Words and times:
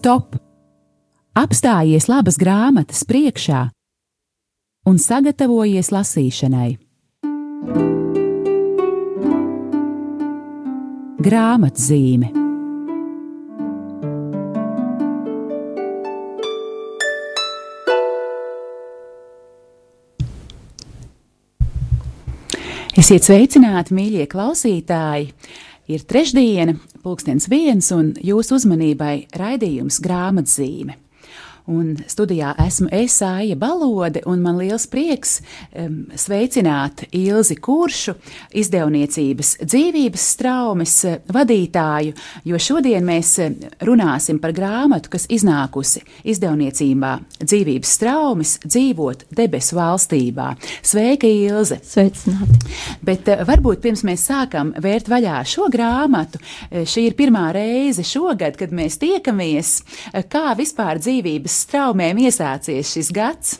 stop! 0.00 0.36
Apstājies 1.36 2.08
labas 2.10 2.38
grāmatas 2.40 3.04
priekšā 3.06 3.68
un 4.88 4.96
sagatavojies 4.98 5.92
lasīšanai. 5.94 6.70
Grāmatzīme 11.20 12.32
Esiet 23.00 23.24
sveicināti, 23.24 23.94
mīļie 23.96 24.26
klausītāji! 24.28 25.30
Ir 25.90 26.04
trešdiena, 26.06 26.76
pulkstenis 27.02 27.48
viens, 27.50 27.88
un 27.90 28.12
jūsu 28.22 28.60
uzmanībai 28.60 29.14
raidījums 29.34 29.98
grāmatzīme. 30.04 30.94
Un 31.70 31.92
studijā 32.10 32.50
esmu 32.64 32.88
Esāja 32.94 33.54
Balode, 33.58 34.24
un 34.26 34.40
man 34.42 34.56
liels 34.58 34.88
prieks 34.90 35.36
um, 35.70 36.00
sveicināt 36.18 37.04
Ilzi 37.14 37.54
Kuršu, 37.62 38.16
izdevniecības 38.58 39.52
dzīvības 39.62 40.24
straumes 40.34 40.94
eh, 41.06 41.20
vadītāju, 41.30 42.16
jo 42.50 42.58
šodien 42.58 43.06
mēs 43.06 43.30
eh, 43.44 43.54
runāsim 43.86 44.40
par 44.42 44.54
grāmatu, 44.56 45.12
kas 45.12 45.28
iznākusi 45.30 46.02
izdevniecībā 46.32 47.12
dzīvības 47.38 47.94
straumes 48.00 48.56
dzīvot 48.66 49.28
debesu 49.38 49.78
valstībā. 49.78 50.48
Sveika, 50.82 51.30
Ilze! 51.30 51.78
Sveicināti! 51.86 52.74
Bet 53.06 53.30
uh, 53.30 53.44
varbūt 53.46 53.84
pirms 53.84 54.02
mēs 54.08 54.26
sākam 54.26 54.74
vērt 54.82 55.12
vaļā 55.12 55.38
šo 55.46 55.70
grāmatu, 55.70 56.42
šī 56.70 57.06
ir 57.12 57.18
pirmā 57.18 57.46
reize 57.54 58.02
šogad, 58.06 58.58
kad 58.58 58.74
mēs 58.74 58.98
tiekamies, 59.02 59.76
kā 60.32 60.48
vispār 60.58 60.98
dzīvības 60.98 61.59
straumēm 61.60 62.20
iesācies 62.24 62.94
šis 62.94 63.10
gads? 63.14 63.58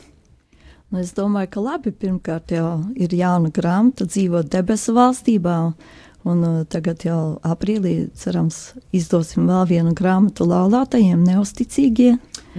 Nu, 0.91 0.99
es 0.99 1.13
domāju, 1.15 1.47
ka 1.53 1.63
labi. 1.63 1.93
Pirmkārt, 1.95 2.51
jau 2.51 2.81
ir 2.99 3.13
jauna 3.15 3.51
grāmata, 3.53 4.03
dzīvot 4.09 4.49
debesu 4.51 4.95
valstībā. 4.97 5.57
Un 6.27 6.41
uh, 6.45 6.57
tagad 6.69 7.01
jau 7.07 7.39
aprīlī, 7.47 8.11
cerams, 8.19 8.75
izdosim 8.93 9.47
vēl 9.49 9.63
vienu 9.71 9.93
grāmatu 9.97 10.45
laulātajiem, 10.45 11.23
neusticīgie. 11.25 12.11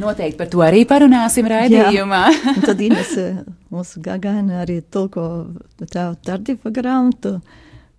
Noteikti 0.02 0.40
par 0.40 0.48
to 0.50 0.64
arī 0.64 0.80
parunāsim 0.88 1.46
raidījumā. 1.52 2.22
Tad 2.64 2.80
Ines, 2.88 3.12
uh, 3.20 3.44
mūsu 3.70 4.02
gagaina, 4.02 4.64
arī 4.64 4.80
tulko 4.82 5.26
tēva 5.84 6.16
tardifa 6.24 6.72
grāmatu, 6.74 7.36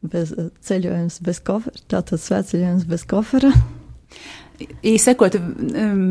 bez, 0.01 0.33
uh, 0.35 0.49
ceļojums 0.65 1.21
bez 1.23 1.39
kofera, 1.45 1.85
tātad 1.93 2.25
svētceļojums 2.25 2.89
bez 2.89 3.07
kofera 3.07 3.53
īsakot, 4.93 5.37
um, 5.39 6.03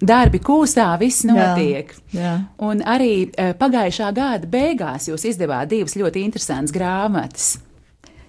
darbi 0.00 0.40
kūsā, 0.44 0.88
viss 1.00 1.26
notiek. 1.28 1.94
Jā, 2.12 2.20
jā. 2.20 2.34
Un 2.64 2.82
arī 2.86 3.12
uh, 3.28 3.54
pagājušā 3.58 4.10
gada 4.16 4.50
beigās 4.50 5.08
jūs 5.10 5.26
izdevāt 5.32 5.72
divas 5.72 5.96
ļoti 5.98 6.24
interesantas 6.26 6.74
grāmatas. 6.74 7.56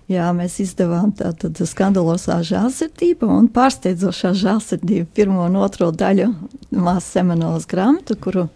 Jā, 0.09 0.31
mēs 0.33 0.55
izdevām 0.63 1.11
tādu 1.13 1.67
skandalosā 1.69 2.39
žēlsirdība 2.47 3.27
un 3.29 3.45
pārsteidzošā 3.53 4.31
žēlsirdība 4.41 5.05
pirmo 5.13 5.43
un 5.45 5.59
otro 5.61 5.91
daļu 5.93 6.31
māsas 6.73 7.19
Emanuēlas 7.21 7.69
grāmatu, 7.69 8.17
kuru 8.17 8.47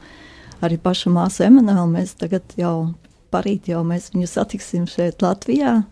arī 0.65 0.79
pašu 0.81 1.13
māsu 1.13 1.45
Emanuēlu 1.45 1.91
mēs 1.93 2.15
tagad 2.17 2.57
jau 2.57 2.95
parīt 3.33 3.69
jau 3.69 3.83
mēs 3.85 4.09
viņu 4.15 4.31
satiksim 4.31 4.89
šeit 4.89 5.21
Latvijā. 5.21 5.83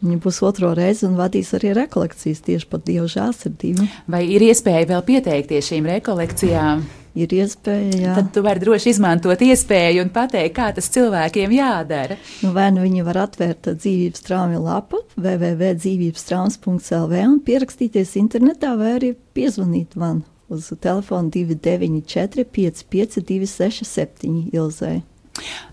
Viņa 0.00 0.20
būs 0.24 0.38
otro 0.48 0.70
reizi 0.76 1.04
un 1.08 1.18
vadīs 1.18 1.52
arī 1.58 1.74
rekolekcijas 1.76 2.40
tieši 2.46 2.66
par 2.70 2.80
Dieva 2.86 3.08
žēlsirdību. 3.10 3.84
Vai 4.10 4.22
ir 4.32 4.40
iespēja 4.48 4.88
vēl 4.94 5.02
pieteikties 5.10 5.68
šīm 5.72 5.84
rekolekcijām? 5.90 6.76
Ir 7.18 7.32
iespēja, 7.34 7.90
jā. 7.98 8.12
Tad 8.14 8.28
tu 8.32 8.40
vari 8.46 8.62
droši 8.62 8.92
izmantot 8.94 9.40
iespēju 9.42 10.04
un 10.04 10.10
pateikt, 10.14 10.54
kā 10.56 10.70
tas 10.76 10.86
cilvēkiem 10.94 11.50
jādara. 11.56 12.14
Nu, 12.44 12.52
vai 12.54 12.68
nu 12.70 12.80
viņi 12.84 13.02
var 13.08 13.16
atvērt 13.26 13.66
dzīvības 13.74 14.22
traumu 14.28 14.60
lapu 14.62 15.02
www.dzīvības.lv 15.18 17.14
un 17.26 17.40
pierakstīties 17.44 18.16
internetā 18.22 18.70
vai 18.78 18.90
arī 19.00 19.10
piezvanīt 19.34 19.98
man 19.98 20.22
uz 20.50 20.70
telefonu 20.80 21.30
294 21.34 22.44
55 22.44 23.20
267 23.26 24.54
Ilzai. 24.54 25.02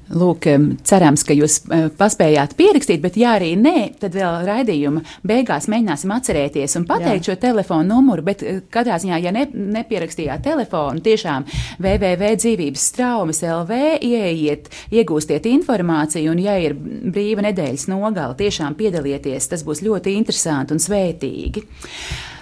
Lūk, 0.08 0.46
cerams, 0.88 1.24
ka 1.28 1.36
jūs 1.36 1.58
paspējāt 2.00 2.54
pierakstīt, 2.56 3.02
bet, 3.04 3.18
ja 3.20 3.34
arī 3.36 3.50
nē, 3.60 4.00
tad 4.00 4.14
vēl 4.16 4.46
raidījuma 4.48 5.02
beigās 5.28 5.68
mēģināsim 5.68 6.14
atcerēties 6.16 6.78
un 6.80 6.86
pateikt 6.88 7.28
Jā. 7.28 7.34
šo 7.34 7.36
telefonu 7.42 7.90
numuru. 7.90 8.24
Bet 8.30 8.46
katrā 8.72 9.02
ziņā, 9.04 9.20
ja 9.26 9.34
ne, 9.36 9.44
nepierakstījāt 9.52 10.46
telefonu, 10.48 11.04
tiešām 11.04 11.48
www.dzīvības 11.84 12.88
traumas 12.96 13.44
LV 13.44 13.82
ieiet, 14.08 14.72
iegūstiet 14.96 15.52
informāciju, 15.52 16.32
un, 16.32 16.42
ja 16.46 16.56
ir 16.64 16.78
brīva 16.78 17.44
nedēļas 17.50 17.90
nogala, 17.92 18.38
tiešām 18.40 18.80
piedalieties. 18.80 19.52
Tas 19.52 19.68
būs 19.68 19.84
ļoti 19.84 20.16
interesanti 20.16 20.78
un 20.78 20.84
svētīgi. 20.88 21.68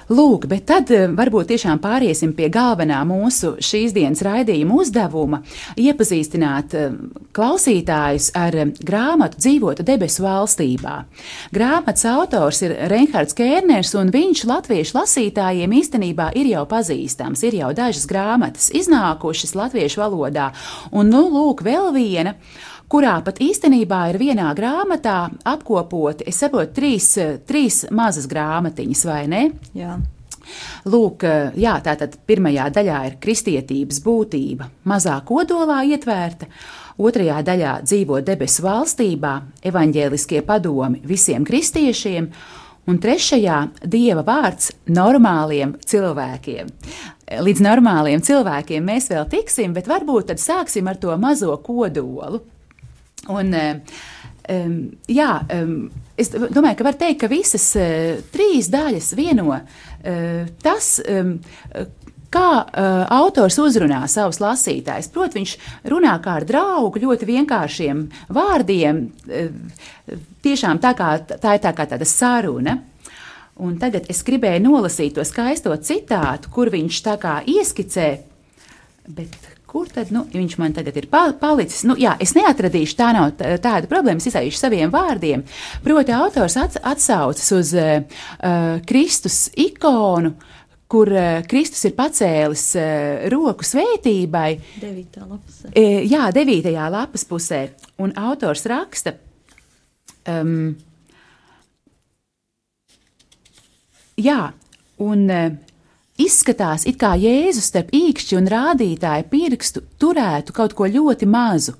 Lūk, 0.05 0.43
bet 0.45 0.67
tad 0.69 0.91
eh, 0.93 1.07
varbūt 1.09 1.47
tiešām 1.49 1.79
pāriesim 1.81 2.35
pie 2.37 2.45
galvenā 2.53 2.99
mūsu 3.09 3.55
šīs 3.57 3.93
dienas 3.95 4.19
raidījuma 4.21 4.75
uzdevuma- 4.83 5.39
iepazīstināt 5.87 6.75
eh, 6.77 6.91
klausītājus 7.33 8.27
ar 8.37 8.53
eh, 8.53 8.73
grāmatu 8.85 9.41
Dzīvota 9.41 9.81
debesu 9.87 10.21
valstībā. 10.27 10.93
Grāmatas 11.55 12.05
autors 12.05 12.61
ir 12.61 12.75
Reinhards 12.91 13.33
Kērners, 13.33 13.95
un 13.97 14.13
viņš 14.13 14.45
latviešu 14.45 14.99
lasītājiem 14.99 15.73
īstenībā 15.73 16.29
ir 16.37 16.51
jau 16.53 16.67
pazīstams. 16.69 17.41
Ir 17.49 17.57
jau 17.63 17.73
dažas 17.73 18.05
grāmatas 18.05 18.69
iznākušas 18.77 19.57
latviešu 19.57 20.03
valodā, 20.03 20.51
un 20.91 21.09
nu 21.09 21.25
lūk, 21.33 21.65
vēl 21.65 21.89
viena 21.97 22.37
kurā 22.91 23.15
pat 23.25 23.39
īstenībā 23.43 24.01
ir 24.11 24.19
vienā 24.21 24.49
grāmatā 24.57 25.19
apkopoti, 25.47 26.27
es 26.29 26.41
saprotu, 26.41 26.73
trīs, 26.79 27.13
trīs 27.47 27.85
mazas 27.91 28.27
grāmatiņas, 28.31 29.05
vai 29.09 29.23
ne? 29.31 29.45
Jā. 29.77 29.97
Lūk, 30.85 31.25
jā, 31.57 31.75
tātad 31.81 32.19
pirmajā 32.29 32.67
daļā 32.73 32.99
ir 33.09 33.15
kristietības 33.21 34.01
būtība, 34.05 34.69
mazā 34.85 35.15
kodolā 35.25 35.81
ietvērta, 35.89 36.49
otrajā 37.01 37.39
daļā 37.47 37.79
dzīvo 37.85 38.21
debesu 38.25 38.65
valstībā, 38.65 39.33
evaņģēliskie 39.65 40.43
padomi 40.45 41.01
visiem 41.07 41.47
kristiešiem, 41.47 42.29
un 42.85 43.01
trešajā 43.01 43.59
dieva 43.89 44.21
vārds 44.25 44.71
normāliem 44.93 45.73
cilvēkiem. 45.81 46.69
Līdz 47.41 47.63
normāliem 47.65 48.21
cilvēkiem 48.21 48.85
mēs 48.85 49.09
vēl 49.09 49.25
tiksim, 49.31 49.73
bet 49.73 49.89
varbūt 49.89 50.29
tad 50.29 50.41
sāksim 50.41 50.85
ar 50.91 51.01
to 51.01 51.15
mazo 51.17 51.57
kodolu. 51.65 52.43
Un, 53.31 53.53
um, 53.55 54.79
jā, 55.09 55.29
um, 55.57 55.75
es 56.17 56.31
domāju, 56.31 56.77
ka 56.79 56.87
var 56.87 56.97
teikt, 56.99 57.23
ka 57.23 57.31
visas 57.31 57.67
uh, 57.79 58.17
trīs 58.33 58.69
daļas 58.73 59.13
vieno 59.17 59.47
uh, 59.51 59.61
tas, 60.61 60.97
um, 61.09 61.37
kā 62.35 62.49
uh, 62.61 63.03
autors 63.15 63.57
uzrunā 63.61 64.03
savus 64.11 64.41
lasītājus. 64.43 65.11
Protams, 65.13 65.37
viņš 65.37 65.91
runā 65.91 66.15
kā 66.23 66.39
ar 66.41 66.47
draugu, 66.47 67.01
ļoti 67.03 67.29
vienkāršiem 67.29 68.03
vārdiem. 68.35 69.05
Uh, 69.25 70.19
tiešām 70.45 70.81
tā, 70.83 70.93
kā, 70.97 71.15
tā 71.25 71.57
ir 71.57 71.63
tā 71.63 71.73
kā 71.75 71.87
tāda 71.89 72.07
saruna. 72.09 72.79
Un 73.55 73.77
tagad 73.79 74.09
es 74.11 74.19
gribēju 74.27 74.65
nolasīt 74.65 75.15
to 75.15 75.23
skaisto 75.23 75.71
citātu, 75.79 76.51
kur 76.51 76.67
viņš 76.73 76.97
tā 77.05 77.15
kā 77.21 77.37
ieskicē, 77.47 78.09
bet 79.15 79.54
kur 79.75 79.89
tad 79.91 80.11
nu, 80.15 80.21
viņš 80.31 80.53
man 80.61 80.71
tagad 80.71 80.95
ir 80.95 81.09
palicis. 81.11 81.83
Nu, 81.83 81.97
jā, 81.99 82.13
es 82.23 82.31
neatradīšu, 82.37 82.95
tā 82.95 83.09
nav 83.11 83.33
tāda 83.35 83.89
problēma, 83.91 84.21
es 84.23 84.29
izsaišu 84.29 84.61
saviem 84.61 84.93
vārdiem. 84.93 85.43
Proti, 85.83 86.13
autors 86.15 86.55
atsaucas 86.61 87.49
uz 87.57 87.73
uh, 87.75 88.21
Kristus 88.87 89.49
ikonu, 89.59 90.31
kur 90.87 91.11
uh, 91.11 91.41
Kristus 91.51 91.83
ir 91.89 91.95
pacēlis 91.97 92.63
uh, 92.79 93.27
roku 93.33 93.67
svētībai. 93.67 94.47
Devītā 94.79 95.27
lapusē. 95.27 95.73
E, 95.75 95.85
jā, 96.07 96.31
devītajā 96.39 96.87
lapas 96.95 97.27
pusē. 97.27 97.65
Un 97.99 98.15
autors 98.15 98.63
raksta. 98.71 99.17
Um, 100.31 100.71
jā, 104.15 104.39
un 105.03 105.27
uh, 105.27 105.51
Izskatās, 106.15 106.85
it 106.87 106.95
kā 106.95 107.11
Jēzus 107.19 107.65
starp 107.67 107.89
īkšķi 107.91 108.37
un 108.39 108.45
rādītāju 108.47 109.25
pirkstu 109.27 109.81
turētu 109.99 110.53
kaut 110.55 110.71
ko 110.77 110.87
ļoti 110.87 111.27
mazu, 111.27 111.73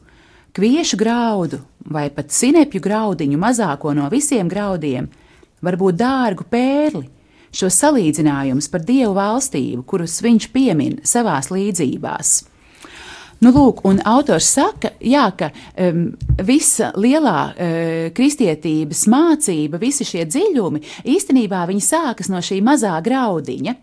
kviešu 0.55 0.99
graudu 0.99 1.61
vai 1.85 2.09
pat 2.11 2.33
sinepju 2.35 2.81
graudiņu 2.83 3.39
mazāko 3.39 3.93
no 3.95 4.09
visiem 4.11 4.49
graudiem, 4.51 5.07
varbūt 5.63 5.99
dārgu 6.01 6.47
pērli, 6.51 7.05
šo 7.55 7.69
salīdzinājumus 7.71 8.67
par 8.73 8.83
dievu 8.83 9.13
valstību, 9.15 9.85
kurus 9.87 10.19
viņš 10.25 10.49
piemin 10.51 10.99
savās 11.07 11.47
līdzībās. 11.53 12.35
Nu, 13.43 13.51
lūk, 13.51 13.81
un 13.83 13.99
autors 14.07 14.47
saka, 14.55 14.93
jā, 15.03 15.25
ka 15.35 15.49
um, 15.75 16.05
visa 16.47 16.93
lielā 16.95 17.39
uh, 17.51 18.05
kristietības 18.15 19.03
mācība, 19.11 19.79
visi 19.81 20.07
šie 20.07 20.23
dziļumi 20.29 20.79
īstenībā 21.11 21.65
sākas 21.83 22.29
no 22.31 22.39
šī 22.39 22.61
mazā 22.63 22.93
graudiņa. 23.03 23.73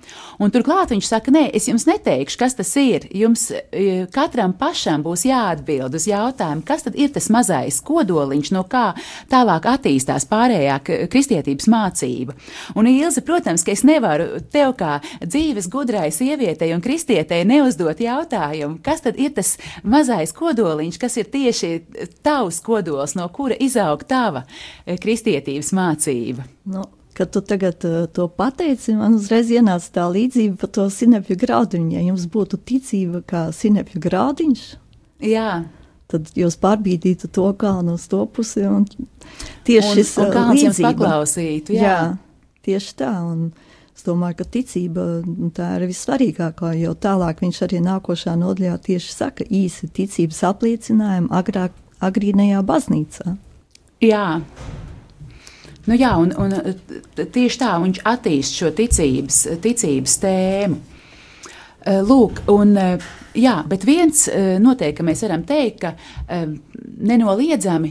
Un 0.40 0.50
turklāt 0.54 0.94
viņš 0.94 1.08
saka, 1.08 1.34
nē, 1.34 1.44
es 1.54 1.68
jums 1.68 1.84
neteikšu, 1.86 2.38
kas 2.40 2.56
tas 2.56 2.70
ir. 2.80 3.04
Jums 3.12 3.50
uh, 3.52 4.08
katram 4.14 4.54
pašam 4.56 5.04
būs 5.04 5.26
jāatbild 5.28 5.94
uz 5.94 6.08
jautājumu, 6.08 6.64
kas 6.64 6.88
tad 6.88 6.96
ir 6.96 7.12
tas 7.12 7.28
mazais 7.30 7.82
kodoliņš, 7.84 8.52
no 8.56 8.64
kā 8.64 8.94
tālāk 9.30 9.68
attīstās 9.68 10.26
pārējā 10.32 10.80
kristietības 11.12 11.68
mācība. 11.68 12.38
Un 12.74 12.88
Ilze, 12.88 13.20
protams, 13.20 13.66
ka 13.66 13.76
es 13.76 13.84
nevaru 13.84 14.40
tev 14.52 14.74
kā 14.80 14.96
dzīves 15.20 15.68
gudrai 15.72 16.08
sievietei 16.14 16.72
un 16.72 16.82
kristietei 16.82 17.44
neuzdot 17.48 18.00
jautājumu, 18.00 18.80
kas 18.82 19.04
tad 19.04 19.20
ir 19.20 19.34
tas 19.36 19.41
tas 19.42 19.58
mazais 19.82 20.32
kodoliņš, 20.36 20.98
kas 21.02 21.18
ir 21.18 21.30
tieši 21.32 21.72
tavs 22.22 22.62
kodols, 22.64 23.16
no 23.18 23.26
kura 23.34 23.58
izaug 23.60 24.04
tava 24.08 24.46
eh, 24.46 24.98
kristietības 25.00 25.72
mācība? 25.76 26.46
Nu. 26.70 26.86
Kad 27.12 27.28
tu 27.28 27.42
tagad 27.44 27.84
uh, 27.84 28.06
to 28.08 28.24
pateici, 28.32 28.94
man 28.96 29.18
uzreiz 29.18 29.50
ienāca 29.52 29.90
tā 29.98 30.06
līdzība 30.08 30.56
par 30.62 30.70
to 30.72 30.86
sinepju 30.88 31.36
graudiņu. 31.42 31.90
Ja 31.92 32.04
jums 32.06 32.24
būtu 32.32 32.56
ticība 32.56 33.20
kā 33.28 33.42
sinepju 33.52 34.00
graudiņš, 34.00 34.62
Jā. 35.28 35.50
tad 36.08 36.30
jūs 36.40 36.56
pārbīdītu 36.62 37.28
to 37.36 37.50
kalnu 37.60 37.98
uz 37.98 38.06
to 38.08 38.22
pusi. 38.32 38.64
Tieši 39.68 39.90
un, 39.90 39.98
šis 39.98 40.14
un 40.24 40.30
uh, 40.30 40.54
līdzība 40.54 40.88
paklausītu. 40.88 41.76
Jā. 41.76 41.84
jā, 41.84 42.00
tieši 42.64 42.96
tā. 43.04 43.12
Un, 43.28 43.50
Es 43.92 44.06
domāju, 44.06 44.38
ka 44.40 44.48
ticība 44.56 45.02
nu, 45.26 45.50
tā 45.54 45.74
ir 45.76 45.86
vissvarīgākā, 45.90 46.72
jo 46.80 46.94
tālāk 46.96 47.42
viņš 47.44 47.58
arī 47.66 47.82
nākošā 47.84 48.34
nodaļā 48.40 48.78
tieši 48.86 49.12
saka 49.12 49.46
īsi 49.46 49.90
ticības 49.92 50.40
apliecinājumu 50.48 51.28
agrāk, 51.36 51.76
agrīnajā 52.00 52.62
baznīcā. 52.66 53.36
Jā. 54.02 54.26
Nu 55.86 55.98
jā, 55.98 56.14
un, 56.18 56.32
un 56.38 56.56
tieši 57.18 57.60
tā 57.60 57.74
viņš 57.82 58.00
attīst 58.08 58.58
šo 58.58 58.72
ticības, 58.78 59.44
ticības 59.62 60.16
tēmu. 60.22 60.80
Eh, 61.82 61.98
lūk, 62.06 62.44
un, 62.52 62.76
eh, 62.78 63.02
jā, 63.34 63.56
bet 63.66 63.84
viens 63.84 64.28
eh, 64.30 64.56
noteikti 64.62 65.02
mēs 65.02 65.24
varam 65.26 65.42
teikt, 65.46 65.82
ka 65.82 65.94
nenoliedzami 67.02 67.90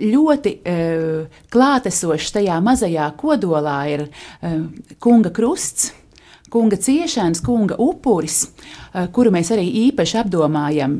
ļoti 0.00 0.56
uh, 0.58 1.40
klātesošs 1.52 2.34
tajā 2.36 2.58
mazajā 2.64 3.08
kodolā 3.20 3.78
ir 3.92 4.06
uh, 4.08 4.60
kunga 5.02 5.32
krusts. 5.34 5.94
Kunga 6.50 6.74
ciešanas, 6.82 7.38
kunga 7.46 7.76
upuris, 7.78 8.40
uh, 8.48 9.04
kuru 9.14 9.30
mēs 9.30 9.52
arī 9.54 9.68
īpaši 9.84 10.16
apdomājam 10.24 10.96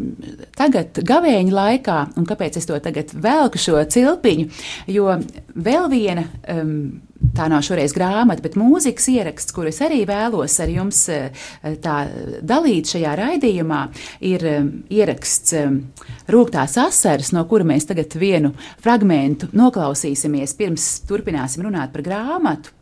tagad, 0.54 1.00
gavēņa 1.02 1.56
laikā, 1.56 1.96
un 2.20 2.28
kāpēc 2.28 2.60
es 2.60 2.70
to 2.70 2.78
tagad 2.78 3.10
velku 3.18 3.58
šo 3.58 3.80
cilpiņu, 3.82 4.46
jo 4.94 5.16
vēl 5.58 5.88
viena 5.90 6.28
um, 6.54 7.00
tā 7.36 7.48
nav 7.50 7.62
šoreiz 7.64 7.92
grāmata, 7.96 8.42
bet 8.44 8.56
mūzikas 8.58 9.08
ieraksts, 9.12 9.54
kurus 9.54 9.80
arī 9.84 10.02
vēlos 10.08 10.56
ar 10.62 10.72
jums 10.72 11.02
eh, 11.12 11.46
dalīt 12.42 12.94
šajā 12.94 13.14
raidījumā, 13.20 13.80
ir 14.26 14.46
eh, 14.48 14.68
ieraksts 15.00 15.56
eh, 15.58 15.78
Rūktās 16.30 16.76
asaras, 16.80 17.32
no 17.36 17.44
kura 17.50 17.66
mēs 17.66 17.88
tagad 17.88 18.14
vienu 18.18 18.52
fragmentu 18.82 19.50
noklausīsimies, 19.56 20.54
pirms 20.58 20.90
turpināsim 21.08 21.64
runāt 21.66 21.94
par 21.94 22.06
grāmatu. 22.06 22.76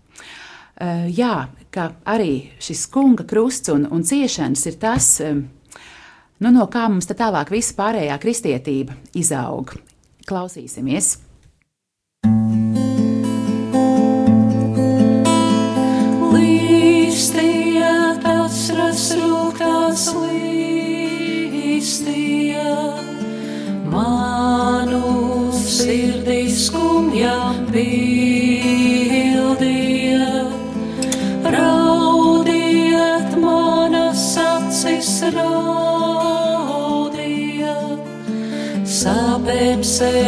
Jā, 1.10 1.48
ka 1.74 1.88
arī 2.06 2.52
šis 2.62 2.84
kunga 2.94 3.24
krusts 3.26 3.72
un, 3.72 3.88
un 3.90 4.04
ciešanas 4.06 4.62
ir 4.70 4.76
tas, 4.78 5.08
nu, 5.24 6.52
no 6.52 6.68
kā 6.70 6.84
mums 6.86 7.10
tālāk 7.10 7.50
visa 7.50 7.74
pārējā 7.80 8.20
kristietība 8.22 8.94
izaug. 9.18 9.74
Klausīsimies! 10.28 11.16
slīstīja, 12.22 12.67
pildīja. 27.78 29.68
Raudiet 31.54 33.30
manas 33.42 34.24
acis 34.42 35.12
raudīja, 35.36 36.16
sāpēm 38.98 39.80
sevi 39.86 40.27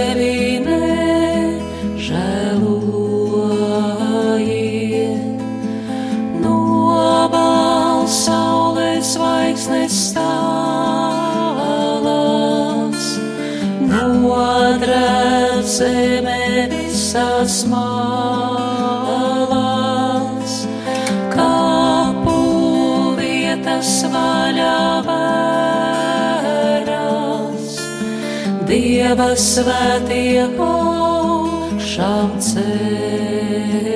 Dieva 29.11 29.35
svētie 29.35 30.45
augšām 30.62 32.37
ceļās 32.47 33.89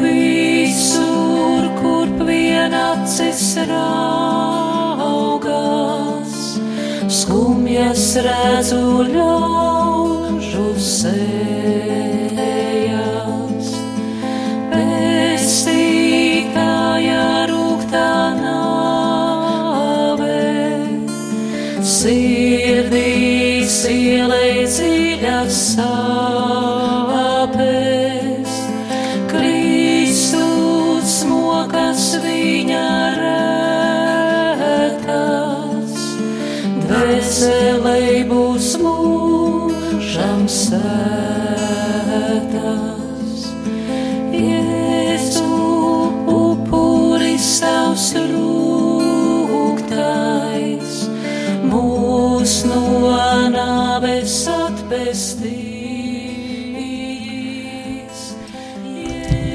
visur, 0.00 1.68
kur 1.82 2.08
vienacis 2.32 3.44
raugās, 3.68 4.17
skumjas 7.98 8.14
redzu 8.22 9.02
ļaužu 9.10 10.66
sējās 10.78 11.37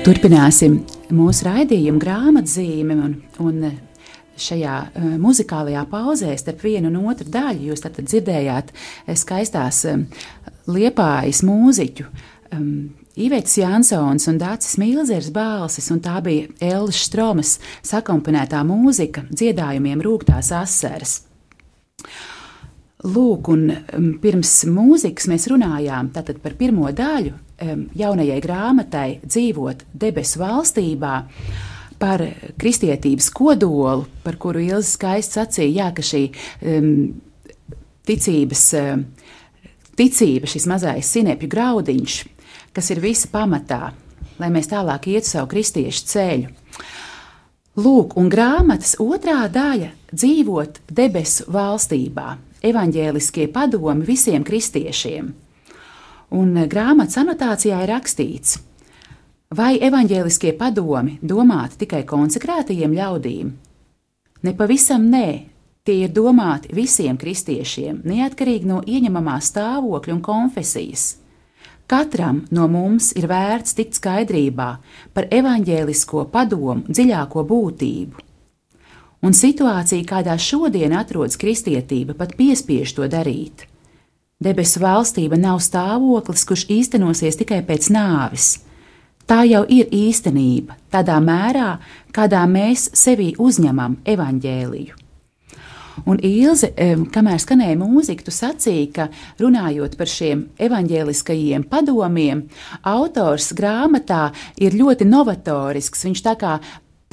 Turpināsim 0.04 0.80
mūsu 1.14 1.46
raidījumu 1.46 2.02
grāmatzīmi 2.02 2.96
un, 2.98 3.12
un 3.44 3.60
šajā 4.34 4.78
uh, 4.88 5.12
muzikālajā 5.22 5.84
pauzē 5.92 6.34
starp 6.42 6.66
vienu 6.66 6.90
un 6.90 6.98
otru 7.12 7.30
daļu 7.30 7.70
jūs 7.70 7.86
tad 7.86 8.02
dzirdējāt 8.02 8.74
eh, 8.74 9.14
skaistās 9.14 9.84
um, 9.92 10.08
liepājas 10.74 11.44
mūziķu. 11.46 12.08
Um, 12.58 12.90
Ivets 13.14 13.54
Jansons 13.62 14.26
un 14.32 14.42
Dārcis 14.42 14.80
Milzers 14.82 15.30
balsis, 15.36 15.92
un 15.94 16.02
tā 16.02 16.18
bija 16.26 16.50
Ellis 16.66 17.06
Stromas 17.06 17.60
sakomponētā 17.86 18.66
mūzika 18.66 19.28
dziedājumiem 19.30 20.02
Rūgtās 20.02 20.50
asaras. 20.64 21.20
Lūk, 23.04 23.50
un 23.52 23.68
um, 23.68 24.06
pirms 24.24 24.52
mūzikas 24.72 25.28
mēs 25.28 25.50
runājām 25.52 26.14
par 26.16 26.54
pirmo 26.56 26.88
daļu 26.88 27.34
um, 27.34 27.82
jaunajai 28.00 28.40
grāmatai 28.44 29.08
Dzīvot 29.26 29.84
debesu 29.92 30.40
valstībā, 30.40 31.18
par 32.00 32.24
kristietības 32.60 33.28
kodolu, 33.36 34.08
par 34.24 34.40
kuru 34.40 34.64
Ilza 34.64 34.88
skaisti 34.88 35.40
sacīja, 35.40 35.76
jā, 35.82 35.90
ka 35.96 36.04
šī 36.04 36.24
um, 36.32 36.96
ticības, 38.08 38.64
um, 38.80 39.06
ticība, 40.00 40.48
šis 40.48 40.68
mazais 40.72 41.12
sinepju 41.12 41.52
graudiņš, 41.52 42.18
kas 42.72 42.92
ir 42.96 43.04
visa 43.04 43.28
pamatā, 43.36 43.94
lai 44.40 44.52
mēs 44.52 44.72
tālāk 44.72 45.12
ietu 45.12 45.36
savu 45.36 45.52
kristiešu 45.52 46.08
ceļu. 46.14 46.56
Lūk, 47.74 48.12
un 48.22 48.28
grāmatas 48.30 48.92
otrā 49.02 49.48
daļa- 49.50 49.88
dzīvot 50.20 50.76
debesu 50.94 51.48
valstībā, 51.50 52.38
evaņģēliskie 52.62 53.48
padomi 53.50 54.06
visiem 54.06 54.44
kristiešiem. 54.46 55.34
Un 56.30 56.54
grāmatas 56.70 57.18
anotācijā 57.18 57.82
ir 57.82 57.90
rakstīts, 57.90 58.60
vai 59.50 59.80
evaņģēliskie 59.80 60.54
padomi 60.54 61.18
domāti 61.24 61.78
tikai 61.82 62.04
konsekrētajiem 62.04 62.94
ļaudīm? 62.94 63.52
Nepavisam 64.44 65.10
nē, 65.10 65.46
tie 65.84 66.04
ir 66.04 66.10
domāti 66.10 66.70
visiem 66.70 67.18
kristiešiem, 67.18 68.04
neatkarīgi 68.06 68.66
no 68.66 68.82
ieņemamā 68.86 69.40
stāvokļa 69.42 70.14
un 70.14 70.22
konfesijas. 70.22 71.23
Katram 71.88 72.46
no 72.56 72.68
mums 72.72 73.12
ir 73.20 73.28
vērts 73.28 73.76
tikt 73.78 73.98
skaidrībā 74.00 74.70
par 75.14 75.28
evaņģēlisko 75.32 76.28
padomu 76.32 76.88
dziļāko 76.88 77.44
būtību. 77.50 78.24
Un 79.24 79.36
situācija, 79.36 80.04
kādā 80.08 80.36
šodien 80.40 80.96
atrodas 81.00 81.38
kristietība, 81.40 82.16
pat 82.18 82.36
piespiež 82.40 82.96
to 82.98 83.08
darīt. 83.12 83.68
Debesu 84.44 84.82
valstība 84.84 85.40
nav 85.40 85.62
stāvoklis, 85.64 86.44
kurš 86.48 86.66
īstenosies 86.76 87.40
tikai 87.40 87.62
pēc 87.68 87.88
nāves. 87.96 88.50
Tā 89.28 89.44
jau 89.48 89.64
ir 89.72 89.88
īstenība, 89.96 90.76
tādā 90.92 91.22
mērā, 91.24 91.78
kādā 92.12 92.44
mēs 92.50 92.90
sevī 93.00 93.32
uzņemam 93.40 94.02
evaņģēliju. 94.04 95.03
Un 96.10 96.20
Ilze, 96.26 96.72
kamēr 97.14 97.42
skanēja 97.42 97.78
mūzika, 97.80 98.26
tu 98.28 98.34
sacīji, 98.34 98.88
ka 98.96 99.10
runājot 99.42 99.98
par 100.00 100.10
šiem 100.10 100.48
evaņģēliskajiem 100.62 101.68
padomiem, 101.70 102.48
autors 102.82 103.52
grāmatā 103.58 104.32
ir 104.62 104.78
ļoti 104.80 105.08
novatorisks. 105.10 106.06
Viņš 106.08 106.24
tā 106.26 106.34
kā 106.40 106.56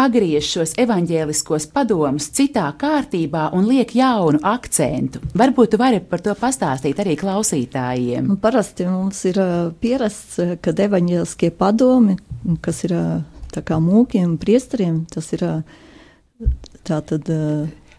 pagriež 0.00 0.46
šos 0.54 0.72
evaņģēliskos 0.80 1.66
padomus 1.74 2.30
citā 2.32 2.70
kārtībā 2.80 3.50
un 3.56 3.66
liek 3.68 3.92
jaunu 3.98 4.40
akcentu. 4.48 5.20
Varbūt 5.36 5.74
tu 5.74 5.80
vari 5.80 6.00
par 6.00 6.24
to 6.24 6.32
pastāstīt 6.38 7.02
arī 7.02 7.18
klausītājiem. 7.20 8.30
Un 8.32 8.40
parasti 8.40 8.88
mums 8.88 9.20
ir 9.28 9.42
pierasts, 9.82 10.40
ka 10.64 10.72
evaņģēliskie 10.72 11.52
padomi, 11.60 12.16
kas 12.64 12.86
ir 12.88 12.96
kā 13.50 13.76
mūkiem, 13.82 14.38
priesteriem, 14.40 15.02
tas 15.10 15.26
ir 15.36 15.44
uh, 15.44 15.80
tā 16.86 17.00
tad 17.06 17.28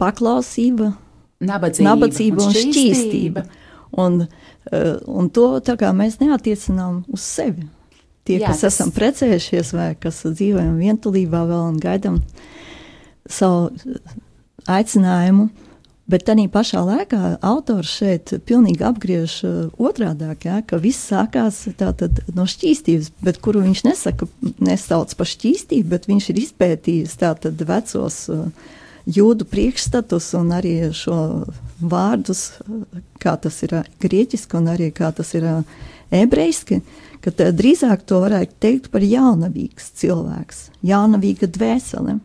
paklausība, 0.01 0.91
nabadzība, 1.41 1.89
nabadzība 1.89 2.45
un, 2.45 2.55
šķīstība. 2.57 3.45
Un, 4.01 4.21
uh, 4.23 4.97
un 5.11 5.29
to 5.33 5.53
mēs 5.97 6.19
neatiecinām 6.21 7.03
uz 7.11 7.25
sevi. 7.27 7.67
Tie, 8.27 8.37
Jā, 8.37 8.51
kas 8.51 8.61
tas... 8.61 8.75
esam 8.75 8.91
precējušies 8.93 9.73
vai 9.73 9.89
kas 9.99 10.21
dzīvojam 10.27 10.77
vientulībā 10.77 11.41
vēl 11.49 11.65
un 11.71 11.81
gaidām 11.81 12.21
savu 13.25 13.71
aicinājumu, 14.69 15.47
bet 16.11 16.25
tā 16.27 16.35
pašā 16.51 16.83
laikā 16.85 17.21
autors 17.47 17.95
šeit 17.97 18.33
pilnīgi 18.45 18.85
apgriež 18.85 19.37
uh, 19.47 19.55
otrādāk, 19.81 20.45
ja, 20.45 20.59
ka 20.61 20.77
viss 20.81 21.09
sākās 21.09 21.63
tātad, 21.79 22.21
no 22.35 22.45
šķīstības, 22.49 23.11
bet 23.25 23.41
kuru 23.41 23.63
viņš 23.65 23.83
nesaka, 23.87 24.29
nesauc 24.61 25.15
par 25.17 25.31
šķīstību, 25.31 25.89
bet 25.89 26.07
viņš 26.11 26.29
ir 26.33 26.43
izpētījis 26.45 27.17
tātad 27.21 27.65
vecos 27.67 28.21
uh, 28.29 28.45
jūdu 29.05 29.47
priekšstatus 29.49 30.31
un 30.39 30.51
arī 30.55 30.75
šo 30.95 31.17
vārdus, 31.81 32.61
kā 33.21 33.35
tas 33.41 33.61
ir 33.65 33.81
grieķiski 34.01 34.59
un 34.59 34.71
arī 34.73 34.91
kā 34.95 35.11
tas 35.15 35.33
ir 35.37 35.47
ebrejiski, 36.11 36.81
ka 37.21 37.33
drīzāk 37.33 38.03
to 38.05 38.21
varētu 38.23 38.57
teikt 38.61 38.91
par 38.93 39.05
jaunavīgs 39.05 39.93
cilvēks, 40.01 40.67
jaunavīga 40.85 41.49
dvēsele. 41.49 42.19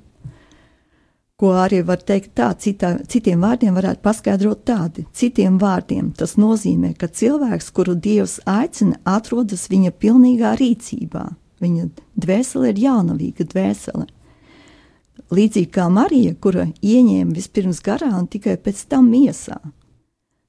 Ko 1.37 1.51
arī 1.61 1.83
var 1.85 2.01
teikt 2.01 2.31
tā, 2.39 2.49
citā, 2.57 2.95
citiem 3.13 3.43
vārdiem 3.45 3.75
varētu 3.77 4.01
paskaidrot 4.01 4.63
tādi. 4.65 5.03
Citiem 5.13 5.59
vārdiem 5.61 6.15
tas 6.17 6.39
nozīmē, 6.41 6.95
ka 6.97 7.11
cilvēks, 7.13 7.69
kuru 7.77 7.93
Dievs 7.93 8.39
aicina, 8.49 8.97
atrodas 9.05 9.67
viņa 9.69 9.93
pilnīgā 10.01 10.55
rīcībā. 10.57 11.27
Viņa 11.61 11.91
dvēsele 12.17 12.73
ir 12.73 12.81
jaunavīga 12.87 13.45
dvēsele. 13.53 14.09
Līdzīgi 15.35 15.73
kā 15.75 15.89
Marija, 15.91 16.37
kura 16.39 16.69
ieņēma 16.87 17.35
vispirms 17.35 17.81
garā 17.83 18.13
un 18.15 18.29
tikai 18.31 18.55
pēc 18.63 18.85
tam 18.91 19.09
miesā. 19.11 19.59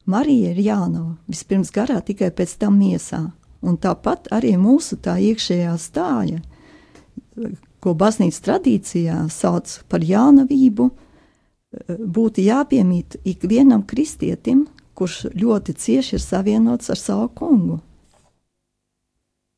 Marija 0.06 0.52
ir 0.54 0.60
jānava 0.62 1.16
vispirms 1.28 1.72
garā, 1.74 1.98
tikai 2.06 2.30
pēc 2.32 2.54
tam 2.62 2.78
miesā. 2.80 3.24
Un 3.66 3.80
tāpat 3.82 4.30
arī 4.32 4.54
mūsu 4.62 5.00
tā 5.02 5.18
iekšējā 5.18 5.74
stāja, 5.82 6.44
ko 7.82 7.96
baznīcas 7.98 8.44
tradīcijā 8.46 9.18
sauc 9.34 9.80
par 9.90 10.06
jaunavību, 10.06 10.92
būtu 11.98 12.46
jāpiemīt 12.46 13.18
ikvienam 13.26 13.82
kristietim, 13.82 14.68
kurš 14.98 15.28
ļoti 15.34 15.74
cieši 15.74 16.18
ir 16.18 16.24
savienots 16.24 16.94
ar 16.94 17.02
savu 17.02 17.28
kungu. 17.34 17.82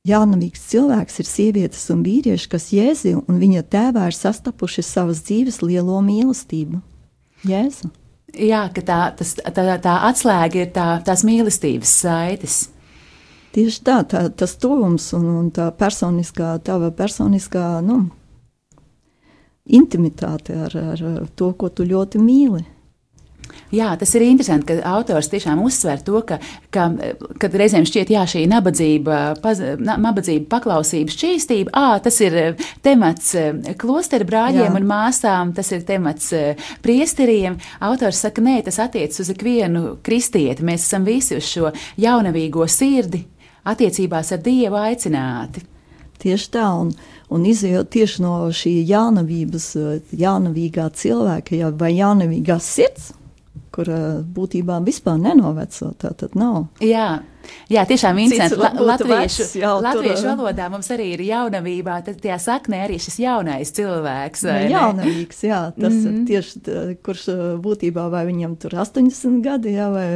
Jaunamīgs 0.07 0.61
cilvēks 0.71 1.19
ir 1.19 1.27
sievietes 1.27 1.81
un 1.91 2.05
vīrieši, 2.05 2.47
kas 2.47 2.69
Jēzu 2.71 3.25
un 3.27 3.39
viņa 3.41 3.65
tēvā 3.67 4.05
ir 4.07 4.15
sastapuši 4.15 4.83
savas 4.85 5.19
dzīves 5.27 5.59
lielo 5.65 5.99
mīlestību. 6.05 6.79
Jēzu. 7.47 7.91
Jā, 8.39 8.61
ka 8.71 8.83
tā, 8.85 8.99
tas, 9.19 9.33
tā, 9.35 9.65
tā 9.83 9.95
atslēga 10.07 10.61
ir 10.63 10.71
tā, 10.71 10.87
tās 11.03 11.25
mīlestības 11.27 11.91
saites. 12.03 12.59
Tieši 13.55 13.83
tā, 13.83 13.97
tā 14.07 14.23
tas 14.29 14.53
tuvums 14.61 15.09
un, 15.17 15.25
un 15.41 15.51
tā 15.51 15.67
personiskā, 15.75 16.53
tava 16.63 16.93
personiskā 16.95 17.81
nu, 17.83 18.03
intimitāte 19.65 20.55
ar, 20.67 20.77
ar 20.93 21.03
to, 21.35 21.51
ko 21.57 21.73
tu 21.73 21.87
ļoti 21.89 22.21
mīli. 22.21 22.63
Jā, 23.75 23.91
tas 23.99 24.13
ir 24.17 24.25
interesanti, 24.25 24.67
ka 24.71 24.79
autors 24.95 25.29
tiešām 25.31 25.61
uzsver 25.63 26.01
to, 26.05 26.21
ka, 26.27 26.39
ka 26.73 26.87
kad 27.41 27.57
reizēm 27.59 27.87
šķiet, 27.87 28.11
jā, 28.13 28.25
šī 28.29 28.45
nabadzība, 28.49 29.19
paz, 29.43 29.61
nabadzība 29.79 30.49
paklausības 30.51 31.17
šķīstība, 31.17 31.73
ā, 31.73 31.99
tas 32.03 32.19
ir 32.25 32.37
temats 32.85 33.33
klosteru 33.81 34.27
brāļiem 34.29 34.67
jā. 34.67 34.75
un 34.79 34.87
māsām, 34.89 35.53
tas 35.57 35.71
ir 35.75 35.85
temats 35.87 36.31
priesteriem. 36.85 37.59
Autors 37.85 38.23
saka, 38.25 38.43
nē, 38.45 38.59
tas 38.65 38.79
attiec 38.83 39.15
uz 39.21 39.33
ikvienu 39.33 39.97
kristieti. 40.05 40.65
Mēs 40.65 40.87
esam 40.87 41.07
visi 41.07 41.37
uz 41.39 41.49
šo 41.49 41.73
jaunavīgo 41.99 42.67
sirdi 42.69 43.25
attiecībās 43.69 44.33
ar 44.33 44.41
Dievu 44.43 44.79
aicināti. 44.79 45.63
Tieši 46.19 46.49
tā, 46.51 46.65
un, 46.81 46.91
un 47.31 47.45
izjūt 47.47 47.93
tieši 47.95 48.23
no 48.25 48.33
šī 48.51 48.73
jaunavības, 48.89 49.69
jaunavīgā 50.19 50.89
cilvēka 50.99 51.71
vai 51.79 51.93
jaunavīgās 51.95 52.73
sirds, 52.75 53.13
kur 53.73 53.89
būtībā 54.35 54.79
vispār 54.85 55.19
nenoveco. 55.21 55.93
Tā 55.99 56.13
tad 56.17 56.37
nav. 56.39 56.67
Jā. 56.83 57.19
Jā, 57.71 57.83
tiešām 57.87 58.17
interesanti. 58.21 58.59
La, 58.61 58.71
latviešu, 58.93 59.45
latviešu 59.81 60.23
tur, 60.25 60.37
valodā 60.41 60.67
mums 60.69 60.89
arī 60.93 61.13
ir 61.15 61.23
jaunavībā, 61.29 61.99
tad 62.05 62.19
tajā 62.21 62.37
saknē 62.43 62.83
arī 62.85 62.99
šis 63.01 63.19
jaunais 63.23 63.73
cilvēks. 63.77 64.45
Nu, 64.45 64.55
jaunavīgs, 64.73 65.43
jā, 65.47 65.61
tas 65.77 65.93
mm 65.93 66.07
-hmm. 66.07 66.25
tieši, 66.27 66.97
kurš 67.05 67.27
būtībā 67.63 68.09
vai 68.11 68.25
viņam 68.27 68.57
tur 68.59 68.75
80 68.83 69.41
gadi, 69.45 69.73
jā, 69.77 69.89
vai 69.93 70.07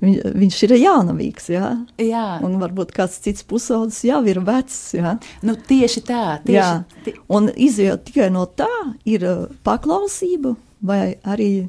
viņ, 0.00 0.18
viņš 0.42 0.62
ir 0.66 0.76
jaunavīgs, 0.80 1.48
jā. 1.52 1.70
Jā. 2.02 2.26
Un 2.44 2.58
varbūt 2.60 2.92
kāds 2.96 3.18
cits 3.22 3.42
pusaudzis 3.42 4.04
jau 4.04 4.22
ir 4.28 4.40
vecs, 4.40 4.94
jā. 4.94 5.16
Nu, 5.42 5.56
tieši 5.56 6.00
tā. 6.06 6.38
Tieši, 6.44 6.56
jā. 6.56 7.16
Un 7.28 7.50
izjūt 7.50 8.06
tikai 8.10 8.30
no 8.30 8.46
tā 8.46 8.72
ir 9.04 9.26
paklausība 9.66 10.56
vai 10.80 11.16
arī 11.24 11.68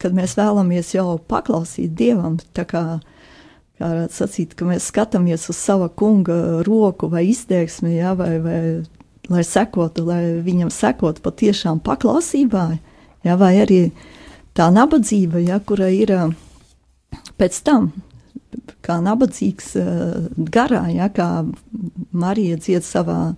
kad 0.00 0.16
mēs 0.16 0.36
vēlamies 0.38 0.94
jau 0.94 1.16
paklausīt 1.30 1.94
Dievam, 1.96 2.38
tā 2.56 2.66
kā, 2.68 2.82
kā 3.80 3.92
sacīt, 4.12 4.54
ka 4.56 4.68
mēs 4.68 4.90
skatāmies 4.90 5.48
uz 5.52 5.58
sava 5.60 5.88
kunga 5.88 6.62
roku 6.66 7.10
vai 7.12 7.26
izteiksmi, 7.30 7.96
ja, 7.98 8.14
vai, 8.18 8.36
vai 8.42 8.60
lai 9.32 9.44
sekotu, 9.44 10.04
lai 10.06 10.38
viņam 10.44 10.70
sekotu 10.70 11.22
patiešām 11.24 11.80
paklausībā, 11.84 12.66
ja, 13.26 13.36
vai 13.38 13.56
arī 13.62 13.80
tā 14.56 14.68
nabadzība, 14.72 15.42
ja, 15.42 15.60
kura 15.60 15.88
ir 15.92 16.12
pēc 17.40 17.60
tam, 17.66 17.90
kā 18.86 19.00
nabadzīgs 19.02 19.74
garā, 20.52 20.86
ja, 20.94 21.10
kā 21.12 21.46
Marija 22.12 22.58
dzied 22.60 22.86
savā 22.86 23.34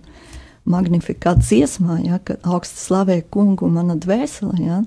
magnifikāt 0.69 1.41
dziesmā, 1.41 1.99
ja, 2.05 2.19
ka 2.21 2.37
augsts 2.45 2.85
slavē 2.87 3.21
kungu 3.33 3.69
mana 3.71 3.97
dvēsele, 3.97 4.59
ja, 4.61 4.83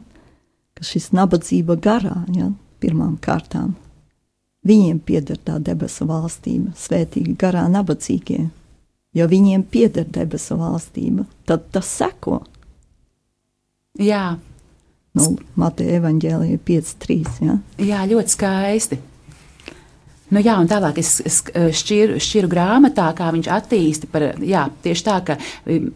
ka 0.82 0.88
šis 0.90 1.12
nabadzība 1.14 1.78
garā, 1.78 2.24
ja, 2.34 2.50
pirmām 2.82 3.14
kārtām, 3.22 3.76
viņiem 4.66 4.98
pieder 5.06 5.38
tā 5.38 5.60
debesu 5.62 6.08
valstība, 6.10 6.74
svētīgi 6.74 7.36
garā 7.38 7.68
nabadzīgie, 7.70 8.48
jo 9.14 9.26
viņiem 9.30 9.62
pieder 9.62 10.08
debesu 10.10 10.58
valstība, 10.58 11.28
tad 11.46 11.70
tas 11.70 11.86
seko. 11.86 12.42
Jā, 14.02 14.40
No 15.12 15.26
Mateja 15.60 15.98
evaņģēlija 16.00 16.58
5.3. 16.64 17.44
Ja? 17.44 17.58
jā, 17.84 17.98
ļoti 18.08 18.32
skaisti. 18.32 18.96
Nu, 20.32 20.40
jā, 20.40 20.54
un 20.56 20.68
tālāk 20.68 20.96
es 21.02 21.18
es, 21.28 21.42
eh, 21.52 21.68
šķiru, 21.76 22.16
šķiru 22.22 22.48
grāmatā, 22.48 23.10
kā 23.16 23.28
viņš 23.34 23.48
attīsta 23.52 24.08
par, 24.08 24.24
jā, 24.40 24.64
tieši 24.84 25.04
tā, 25.04 25.16
ka 25.26 25.36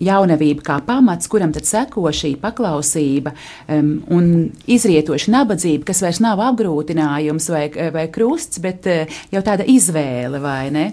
jaunavība 0.04 0.66
kā 0.66 0.76
pamats, 0.84 1.30
kuram 1.32 1.54
tad 1.56 1.64
seko 1.64 2.04
šī 2.12 2.34
paklausība 2.42 3.32
um, 3.32 3.94
un 4.12 4.28
izrietoša 4.68 5.32
nabadzība, 5.32 5.88
kas 5.88 6.04
vairs 6.04 6.20
nav 6.20 6.42
apgrūtinājums 6.50 7.48
vai, 7.54 7.64
vai 7.94 8.04
krusts, 8.12 8.60
bet 8.60 8.84
uh, 8.92 9.18
jau 9.32 9.42
tāda 9.46 9.64
izvēle, 9.72 10.42
vai 10.44 10.68
ne? 10.74 10.86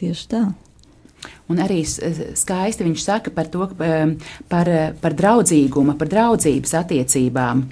Tieši 0.00 0.26
tā. 0.32 0.42
Un 1.52 1.60
arī 1.60 1.82
skaisti 1.84 2.86
viņš 2.86 3.04
saka 3.04 3.30
par 3.34 3.52
to, 3.52 3.68
par, 4.48 4.70
par 5.02 5.16
draudzīgumu, 5.18 5.98
par 6.00 6.08
draudzības 6.08 6.72
attiecībām, 6.80 7.62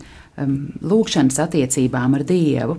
lūkšanas 0.84 1.40
attiecībām 1.46 2.18
ar 2.18 2.26
Dievu. 2.28 2.76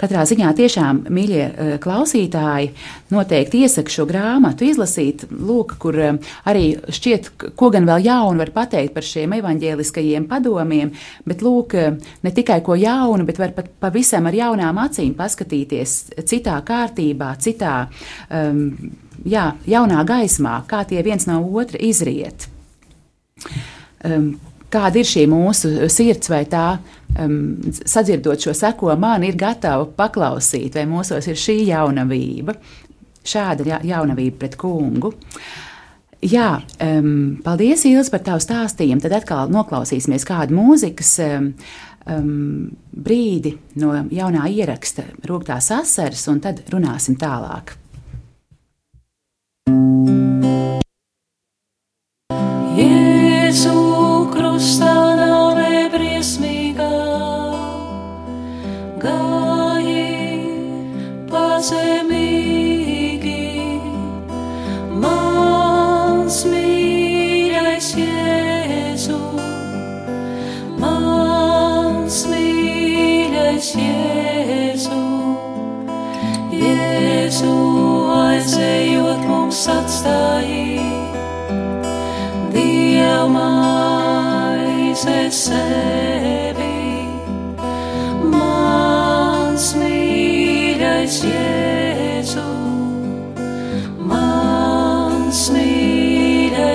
Katrā 0.00 0.22
ziņā 0.24 0.50
tiešām, 0.56 1.02
mīļie 1.12 1.42
eh, 1.44 1.72
klausītāji, 1.82 2.70
noteikti 3.12 3.60
iesaku 3.66 3.92
šo 3.92 4.06
grāmatu 4.08 4.64
izlasīt, 4.64 5.26
lūk, 5.28 5.74
kur 5.82 5.98
eh, 6.00 6.30
arī 6.48 6.64
šķiet, 6.88 7.28
ko 7.58 7.68
gan 7.74 7.88
vēl 7.88 8.06
jaunu 8.06 8.40
var 8.40 8.52
pateikt 8.54 8.94
par 8.96 9.04
šiem 9.04 9.36
evaņģēliskajiem 9.36 10.24
padomiem, 10.30 10.94
bet 11.28 11.44
lūk, 11.44 11.76
eh, 11.76 12.16
ne 12.24 12.32
tikai 12.36 12.62
ko 12.64 12.78
jaunu, 12.80 13.28
bet 13.28 13.42
var 13.42 13.52
pat 13.56 13.68
pavisam 13.82 14.30
ar 14.30 14.40
jaunām 14.40 14.80
acīm 14.80 15.12
paskatīties 15.18 15.98
citā 16.24 16.56
kārtībā, 16.64 17.34
citā, 17.44 17.74
um, 18.32 18.62
jā, 19.28 19.50
jaunā 19.68 20.00
gaismā, 20.08 20.62
kā 20.70 20.86
tie 20.88 21.04
viens 21.04 21.28
no 21.28 21.42
otra 21.60 21.80
izriet. 21.90 22.48
Um, 24.04 24.38
kāda 24.72 25.00
ir 25.00 25.08
šī 25.08 25.26
mūsu 25.30 25.88
sirds, 25.92 26.30
vai 26.32 26.44
tā, 26.50 26.78
um, 27.18 27.40
sadzirdot 27.70 28.46
šo 28.46 28.54
seko, 28.56 28.92
man 29.00 29.24
ir 29.26 29.38
gatava 29.40 29.86
paklausīt, 29.98 30.78
vai 30.78 30.86
mūsos 30.90 31.28
ir 31.30 31.40
šī 31.40 31.58
jaunavība, 31.70 32.56
šāda 33.26 33.66
ja- 33.66 33.82
jaunavība 33.94 34.44
pret 34.44 34.56
kungu. 34.60 35.14
Jā, 36.20 36.60
um, 36.84 37.40
paldies, 37.44 37.86
Ilis, 37.88 38.10
par 38.12 38.20
tavu 38.20 38.42
stāstījumu. 38.44 39.00
Tad 39.00 39.14
atkal 39.22 39.48
noklausīsimies 39.48 40.26
kādu 40.28 40.52
mūzikas 40.58 41.14
um, 41.24 41.54
um, 42.04 42.68
brīdi 42.92 43.56
no 43.80 43.94
jaunā 44.12 44.44
ieraksta 44.52 45.08
Rūktās 45.24 45.72
asaras, 45.80 46.26
un 46.28 46.42
tad 46.44 46.60
runāsim 46.68 47.16
tālāk. 47.16 47.78
Jēzu 49.70 50.19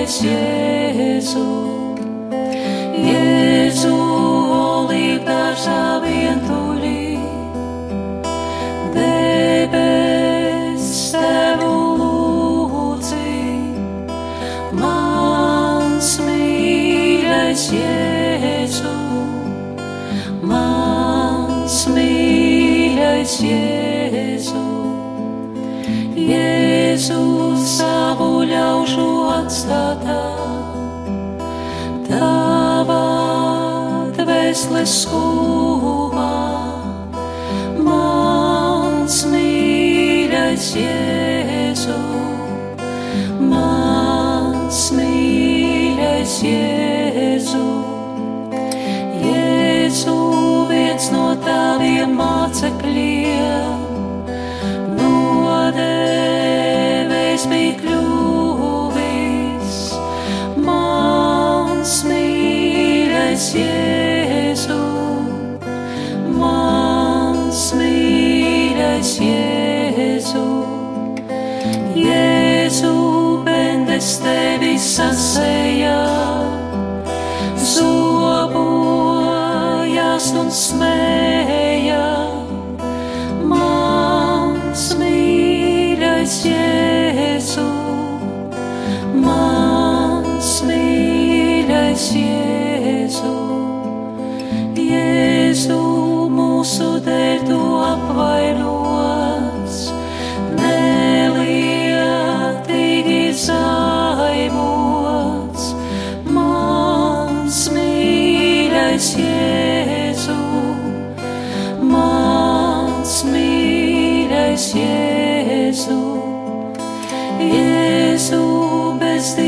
mīļais 0.06 1.32
atstātā, 29.66 30.22
tava 32.06 32.98
dvēseles 34.14 34.92
skūmā, 35.02 36.34
mans 37.82 39.16
mīļais 39.32 40.68
Jēzu. 40.78 41.98
Mans 43.42 44.80
mīļais 44.94 46.38
Jēzu. 46.46 47.66
Jēzu 49.26 50.18
viens 50.70 51.10
no 51.10 51.26
taviem 51.42 52.14
mācekļiem, 52.20 53.15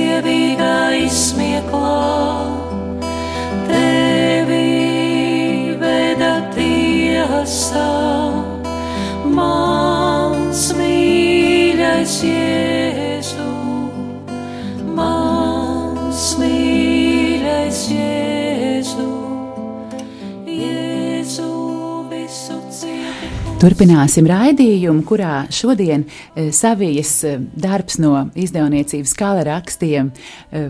bezdievīgā 0.08 1.04
izsmieklā, 1.04 1.98
tevi 3.68 4.64
veda 5.80 6.32
tiesā. 6.54 7.88
Mans 9.28 10.72
mīļais 10.78 12.16
Jēzu, 12.24 12.87
Turpināsim 23.58 24.28
raidījumu, 24.30 25.00
kurā 25.02 25.48
šodien 25.50 26.04
e, 26.06 26.52
savijas 26.54 27.10
e, 27.26 27.32
darbs 27.58 27.96
no 27.98 28.28
izdevniecības 28.38 29.16
kala 29.18 29.42
rakstiem. 29.48 30.12
e, 30.54 30.62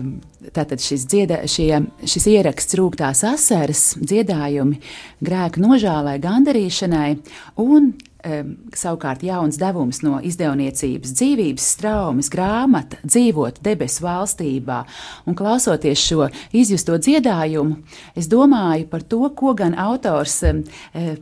Tātad 0.55 0.81
šis, 0.81 1.03
dziedā, 1.11 1.43
šie, 1.51 1.83
šis 2.09 2.25
ieraksts 2.31 2.77
rūktās 2.79 3.21
asaras, 3.27 3.83
dziedājumi 3.99 4.79
grēku 5.21 5.61
nožālai, 5.61 6.15
gandarīšanai, 6.23 7.09
un 7.61 7.91
um, 7.91 8.53
savukārt 8.73 9.21
jauns 9.27 9.59
devums 9.59 9.99
no 10.01 10.17
izdevniecības 10.25 11.13
dzīvības 11.19 11.67
straumes 11.75 12.31
grāmata 12.33 12.97
Dzīvot 13.03 13.59
debesu 13.67 14.07
valstībā. 14.07 14.79
Un 15.29 15.37
klausoties 15.37 16.07
šo 16.07 16.31
izjusto 16.55 16.97
dziedājumu, 16.97 17.83
es 18.17 18.31
domāju 18.31 18.87
par 18.89 19.03
to, 19.03 19.25
ko 19.35 19.53
gan 19.59 19.75
autors 19.77 20.39
um, 20.47 20.63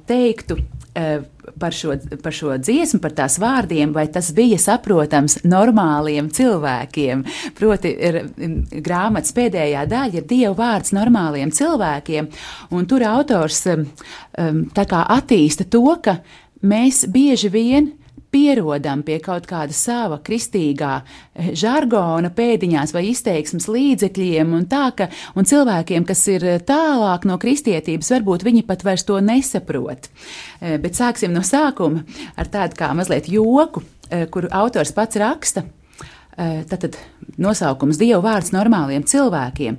teiktu 0.08 0.62
uh, 0.62 1.26
par 1.60 1.76
šo, 1.76 1.96
par 2.24 2.36
šo 2.36 2.56
dziesmu, 2.62 3.02
par 3.04 3.16
tās 3.18 3.38
vārdiem, 3.42 3.94
vai 3.96 4.08
tas 4.14 4.32
bija 4.36 4.60
saprotams 4.62 5.40
normāliem 5.48 6.30
cilvēkiem. 6.34 7.24
Proti, 7.58 7.94
ir, 8.10 8.20
grāmatas 8.86 9.36
pēdējā 9.38 9.86
daļa 9.90 10.22
ir 10.22 10.28
Dieva 10.30 10.56
vārds 10.58 10.94
normāliem 10.96 11.54
cilvēkiem, 11.54 12.30
un 12.76 12.90
tur 12.90 13.06
autors 13.08 13.64
um, 13.74 13.88
kā 14.78 15.06
attīsta 15.18 15.68
to, 15.70 15.86
ka 16.04 16.20
mēs 16.66 17.06
bieži 17.14 17.52
vien 17.54 17.92
pierodam 18.32 19.04
pie 19.06 19.18
kaut 19.24 19.48
kāda 19.50 19.76
sava 19.76 20.20
kristīgā 20.24 20.92
eh, 21.02 21.52
žargona 21.58 22.32
pēdiņās 22.36 22.94
vai 22.96 23.08
izteiksmes 23.12 23.68
līdzekļiem, 23.72 24.54
un 24.58 24.68
tā, 24.70 24.86
ka 24.98 25.10
un 25.38 25.48
cilvēkiem, 25.48 26.06
kas 26.08 26.24
ir 26.34 26.46
tālāk 26.68 27.28
no 27.30 27.40
kristietības, 27.42 28.12
varbūt 28.18 28.46
viņi 28.48 28.66
pat 28.68 28.86
vairs 28.88 29.08
to 29.08 29.20
nesaprot. 29.24 30.10
Eh, 30.60 30.78
bet 30.82 31.00
sāksim 31.00 31.36
no 31.36 31.44
sākuma 31.46 32.04
ar 32.38 32.52
tādu 32.54 32.80
kā 32.80 32.94
mazliet 32.98 33.30
joku, 33.32 33.84
eh, 34.10 34.28
kuru 34.32 34.52
autors 34.52 34.94
pats 34.96 35.20
raksta. 35.20 35.68
Tātad 36.38 36.94
nosaukums 37.42 37.98
Dieva 37.98 38.20
vārds 38.22 38.52
normāliem 38.54 39.02
cilvēkiem. 39.10 39.78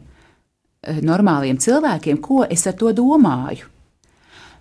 Normāliem 1.06 1.60
cilvēkiem, 1.62 2.18
ko 2.18 2.40
es 2.50 2.66
ar 2.66 2.74
to 2.74 2.90
domāju? 2.90 3.68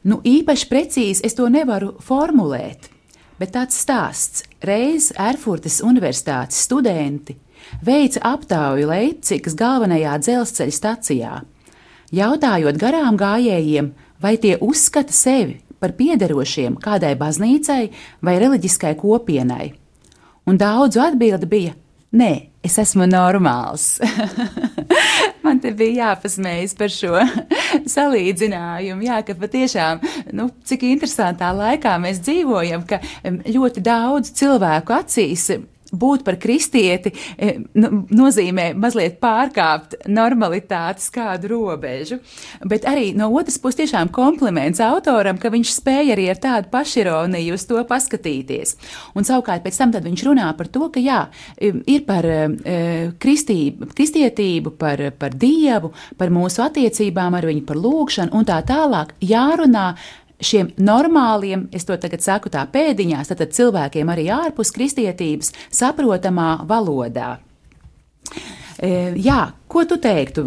Nu, 0.06 0.20
īpaši 0.22 0.68
precīzi 0.70 1.26
es 1.26 1.34
to 1.34 1.48
nevaru 1.50 1.96
formulēt, 2.06 2.92
bet 3.40 3.54
tāds 3.56 3.78
stāsts. 3.80 4.44
Reiz 4.64 5.12
Erfurtes 5.18 5.82
Universitātes 5.86 6.64
studenti 6.66 7.38
veica 7.84 8.22
aptauju 8.34 8.88
Leipzigas 8.90 9.56
galvenajā 9.58 10.18
dzelzceļa 10.24 10.76
stacijā, 10.76 11.34
jautājot 12.16 12.80
garām 12.80 13.18
gājējiem, 13.20 13.92
vai 14.22 14.38
tie 14.42 14.56
uzskata 14.62 15.14
sevi 15.14 15.60
par 15.80 15.94
piederošiem 15.98 16.78
kādai 16.82 17.14
baznīcai 17.20 17.84
vai 18.26 18.38
reliģiskai 18.42 18.96
kopienai. 18.98 19.74
Un 20.48 20.58
daudzu 20.58 21.04
atbildi 21.04 21.50
bija: 21.50 21.76
Nē, 22.18 22.32
es 22.64 22.78
esmu 22.80 23.06
normāls. 23.10 23.98
Man 25.46 25.62
te 25.64 25.72
bija 25.78 26.12
jāpasmējas 26.12 26.76
par 26.78 26.94
šo 26.94 27.22
salīdzinājumu. 27.96 29.08
Jā, 29.08 29.22
ka 29.28 29.38
patiešām, 29.40 30.04
nu, 30.38 30.50
cik 30.68 30.88
interesantā 30.90 31.54
laikā 31.56 31.96
mēs 32.04 32.22
dzīvojam, 32.26 32.86
ka 32.90 33.02
ļoti 33.48 33.84
daudz 33.86 34.34
cilvēku 34.38 34.96
acīs 34.98 35.50
būt 35.92 36.24
par 36.28 36.38
kristieti 36.42 37.14
e, 37.38 37.54
nu, 37.80 38.04
nozīmē 38.12 38.70
mazliet 38.78 39.20
pārkāpt 39.24 39.96
normalitātes 40.12 41.10
kādu 41.14 41.52
robežu, 41.54 42.20
bet 42.68 42.88
arī 42.90 43.12
no 43.18 43.30
otras 43.38 43.60
puses 43.62 43.82
tiešām 43.82 44.12
kompliments 44.14 44.82
autoram, 44.84 45.40
ka 45.40 45.52
viņš 45.54 45.74
spēja 45.78 46.16
arī 46.16 46.28
ar 46.34 46.42
tādu 46.44 46.72
pašironiju 46.74 47.58
uz 47.58 47.66
to 47.70 47.82
paskatīties. 47.88 48.76
Un 49.18 49.28
savukārt 49.28 49.66
pēc 49.66 49.80
tam 49.80 49.96
viņš 49.98 50.26
runā 50.28 50.50
par 50.58 50.70
to, 50.72 50.90
ka 50.94 51.04
jā, 51.04 51.24
ir 51.62 52.06
par 52.08 52.28
e, 52.28 52.40
kristību, 53.20 53.92
kristietību, 53.96 54.76
par, 54.80 55.02
par 55.20 55.36
dievu, 55.38 55.94
par 56.18 56.34
mūsu 56.34 56.64
attiecībām 56.68 57.38
ar 57.38 57.48
viņu, 57.50 57.66
par 57.68 57.80
lūgšanu 57.82 58.36
un 58.38 58.48
tā 58.48 58.62
tālāk 58.68 59.16
jārunā 59.24 59.92
šiem 60.44 60.72
normāliem, 60.78 61.68
es 61.74 61.88
to 61.88 61.98
tagad 62.00 62.24
saku 62.26 62.52
tā 62.54 62.64
pēdiņās, 62.72 63.34
tad 63.34 63.56
cilvēkiem 63.56 64.14
arī 64.14 64.30
ārpus 64.34 64.74
kristietības 64.76 65.54
saprotamā 65.74 66.52
valodā. 66.70 67.38
E, 68.78 68.90
jā, 69.18 69.40
ko 69.66 69.82
tu 69.90 69.96
teiktu, 69.98 70.44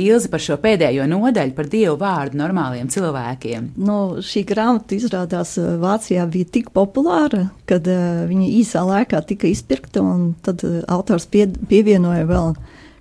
Ilzi, 0.00 0.30
par 0.32 0.40
šo 0.40 0.56
pēdējo 0.62 1.04
nodaļu 1.10 1.52
par 1.56 1.66
dievu 1.68 1.98
vārdu 2.00 2.40
normāliem 2.40 2.88
cilvēkiem? 2.88 3.74
Nu, 3.76 3.98
šī 4.24 4.46
grāmata 4.48 4.96
izrādās 4.96 5.58
e, 5.60 5.66
Vācijā 5.82 6.24
bija 6.32 6.48
tik 6.56 6.70
populāra, 6.72 7.50
kad 7.68 7.84
uh, 7.92 8.24
viņa 8.30 8.48
īsā 8.62 8.86
laikā 8.88 9.20
tika 9.28 9.50
izpirkta, 9.50 10.00
un 10.00 10.32
tad 10.44 10.64
uh, 10.64 10.80
autors 10.88 11.28
pie, 11.28 11.44
pievienoja 11.68 12.24
vēl 12.30 12.56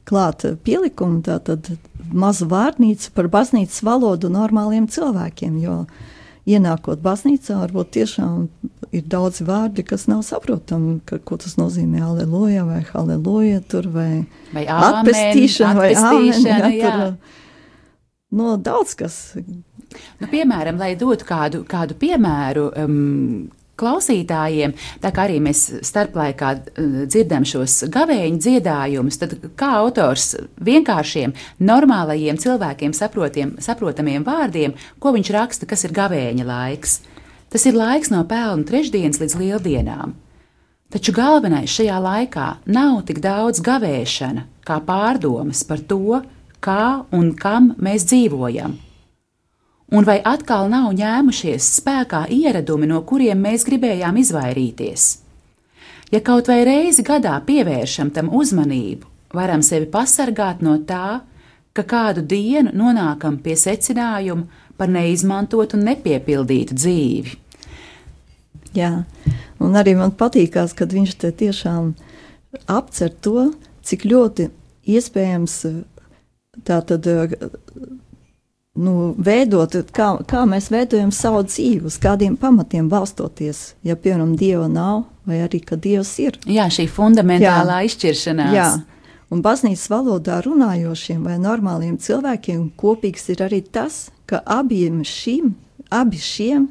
klāt 0.08 0.44
pielikumu, 0.68 1.22
tātad 1.24 1.72
mazu 2.12 2.50
vārnīcu 2.52 3.16
par 3.16 3.32
baznīcas 3.32 3.80
valodu 3.88 4.32
normāliem 4.32 4.92
cilvēkiem, 4.92 5.56
jo 5.64 5.80
uh, 5.86 6.06
ienākot 6.48 7.02
baznīcā, 7.04 7.58
varbūt 7.62 7.92
tiešām 7.98 8.48
ir 8.96 9.08
daudz 9.12 9.42
vārdi, 9.48 9.84
kas 9.88 10.08
nav 10.12 10.24
saprotami, 10.28 10.98
ka, 11.08 11.20
ko 11.20 11.38
tas 11.42 11.58
nozīmē 11.60 12.02
aleluja 12.08 12.66
vai 12.68 12.82
halleluja 12.88 13.62
tur 13.68 13.90
vai, 13.94 14.12
vai 14.56 14.64
atpestīšana 14.72 15.76
vai 15.78 15.92
āmen, 16.00 16.48
jā, 16.48 16.94
tur, 16.94 17.36
no 18.40 18.56
daudz 18.62 18.96
kas. 19.00 19.20
Nu, 20.22 20.28
piemēram, 20.32 20.80
lai 20.80 20.94
dotu 21.00 21.28
kādu, 21.28 21.64
kādu 21.68 21.96
piemēru, 22.00 22.70
um, 22.84 23.48
klausītājiem, 23.78 24.74
tā 25.04 25.12
kā 25.14 25.26
arī 25.28 25.40
mēs 25.44 25.64
starplaikā 25.86 26.54
eh, 26.58 26.96
dzirdam 27.10 27.46
šos 27.48 27.80
gavēņu 27.94 28.42
dziedājumus, 28.44 29.20
tad 29.22 29.36
kā 29.60 29.74
autors 29.82 30.34
vienkāršiem, 30.64 31.36
normālajiem 31.60 32.40
cilvēkiem 32.42 32.96
saprotamiem 32.98 34.26
vārdiem, 34.28 34.78
ko 35.00 35.14
viņš 35.16 35.34
raksta, 35.36 35.70
kas 35.70 35.86
ir 35.88 35.96
gavēņa 35.98 36.48
laiks. 36.48 37.02
Tas 37.54 37.64
ir 37.70 37.78
laiks 37.78 38.12
no 38.12 38.26
pelnu 38.28 38.68
trešdienas 38.68 39.22
līdz 39.22 39.38
lieldienām. 39.40 40.18
Taču 40.92 41.12
galvenais 41.16 41.72
šajā 41.72 42.00
laikā 42.00 42.48
nav 42.72 43.02
tik 43.08 43.20
daudz 43.24 43.60
gavēšana, 43.64 44.46
kā 44.68 44.80
pārdomas 44.88 45.64
par 45.68 45.84
to, 45.84 46.22
kā 46.64 47.04
un 47.16 47.34
kam 47.40 47.74
mēs 47.80 48.08
dzīvojam 48.08 48.76
Un 49.88 50.04
vai 50.04 50.18
atkal 50.20 50.68
nav 50.68 50.90
ņēmušies 50.98 51.70
spēkā 51.78 52.26
ieradumi, 52.34 52.90
no 52.90 53.00
kuriem 53.08 53.40
mēs 53.46 53.64
gribējām 53.68 54.20
izvairīties? 54.20 55.06
Ja 56.12 56.20
kaut 56.24 56.50
vai 56.52 56.62
reizi 56.68 57.06
gadā 57.08 57.38
pievēršam 57.48 58.12
tam 58.16 58.32
uzmanību, 58.36 59.08
varam 59.36 59.64
sevi 59.64 59.88
pasargāt 59.92 60.64
no 60.64 60.76
tā, 60.88 61.22
ka 61.76 61.84
kādu 61.88 62.24
dienu 62.26 62.74
nonākam 62.76 63.38
pie 63.44 63.56
secinājuma 63.60 64.48
par 64.78 64.92
neizmantotu 64.92 65.78
un 65.78 65.88
nepiepildītu 65.88 66.76
dzīvi. 66.78 67.36
Jā, 68.76 68.92
un 69.64 69.80
arī 69.80 69.96
man 70.00 70.12
patīkās, 70.20 70.76
kad 70.78 70.92
viņš 70.94 71.16
te 71.22 71.32
tiešām 71.44 71.94
apcer 72.72 73.14
to, 73.24 73.52
cik 73.88 74.04
ļoti 74.08 74.50
iespējams 74.88 75.62
tā 76.68 76.82
tad 76.88 77.08
nu, 78.78 79.14
veidot, 79.18 79.74
kā, 79.96 80.10
kā 80.30 80.44
mēs 80.50 80.70
veidojam 80.74 81.12
savu 81.16 81.44
dzīvi, 81.48 81.88
uz 81.90 81.98
kādiem 82.02 82.38
pamatiem 82.40 82.90
balstoties. 82.92 83.74
Ja, 83.86 83.98
piemēram, 83.98 84.36
Dieva 84.40 84.68
nav, 84.72 85.06
vai 85.28 85.42
arī, 85.46 85.62
ka 85.66 85.78
Dievs 85.82 86.14
ir. 86.24 86.38
Jā, 86.46 86.70
šī 86.74 86.88
fundamentālā 86.92 87.82
jā. 87.82 87.90
izšķiršanās. 87.90 88.56
Jā. 88.56 88.70
Un 89.34 89.44
baznīcas 89.44 89.90
valodā 89.92 90.40
runājošiem 90.46 91.26
vai 91.28 91.36
normāliem 91.42 91.98
cilvēkiem 92.00 92.70
kopīgs 92.80 93.28
ir 93.34 93.44
arī 93.44 93.60
tas, 93.66 94.08
ka 94.30 94.40
abiem 94.46 95.02
šim, 95.04 95.52
abi 95.92 96.22
šiem, 96.22 96.70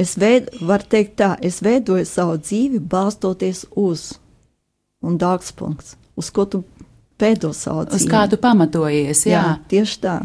es 0.00 0.16
veid, 0.20 0.48
varu 0.64 0.88
teikt 0.88 1.18
tā, 1.20 1.34
es 1.44 1.60
veidoju 1.64 2.08
savu 2.08 2.38
dzīvi 2.40 2.80
balstoties 2.80 3.66
uz, 3.76 4.14
un 5.04 5.20
dārgspunkts, 5.20 5.98
uz 6.16 6.32
ko 6.32 6.48
tu 6.48 6.64
veido 7.20 7.52
savu 7.52 7.84
dzīvi. 7.90 8.00
Uz 8.00 8.08
kā 8.08 8.24
tu 8.32 8.40
pamatojies, 8.40 9.26
jā. 9.28 9.42
jā 9.42 9.56
tieši 9.68 10.00
tā. 10.00 10.20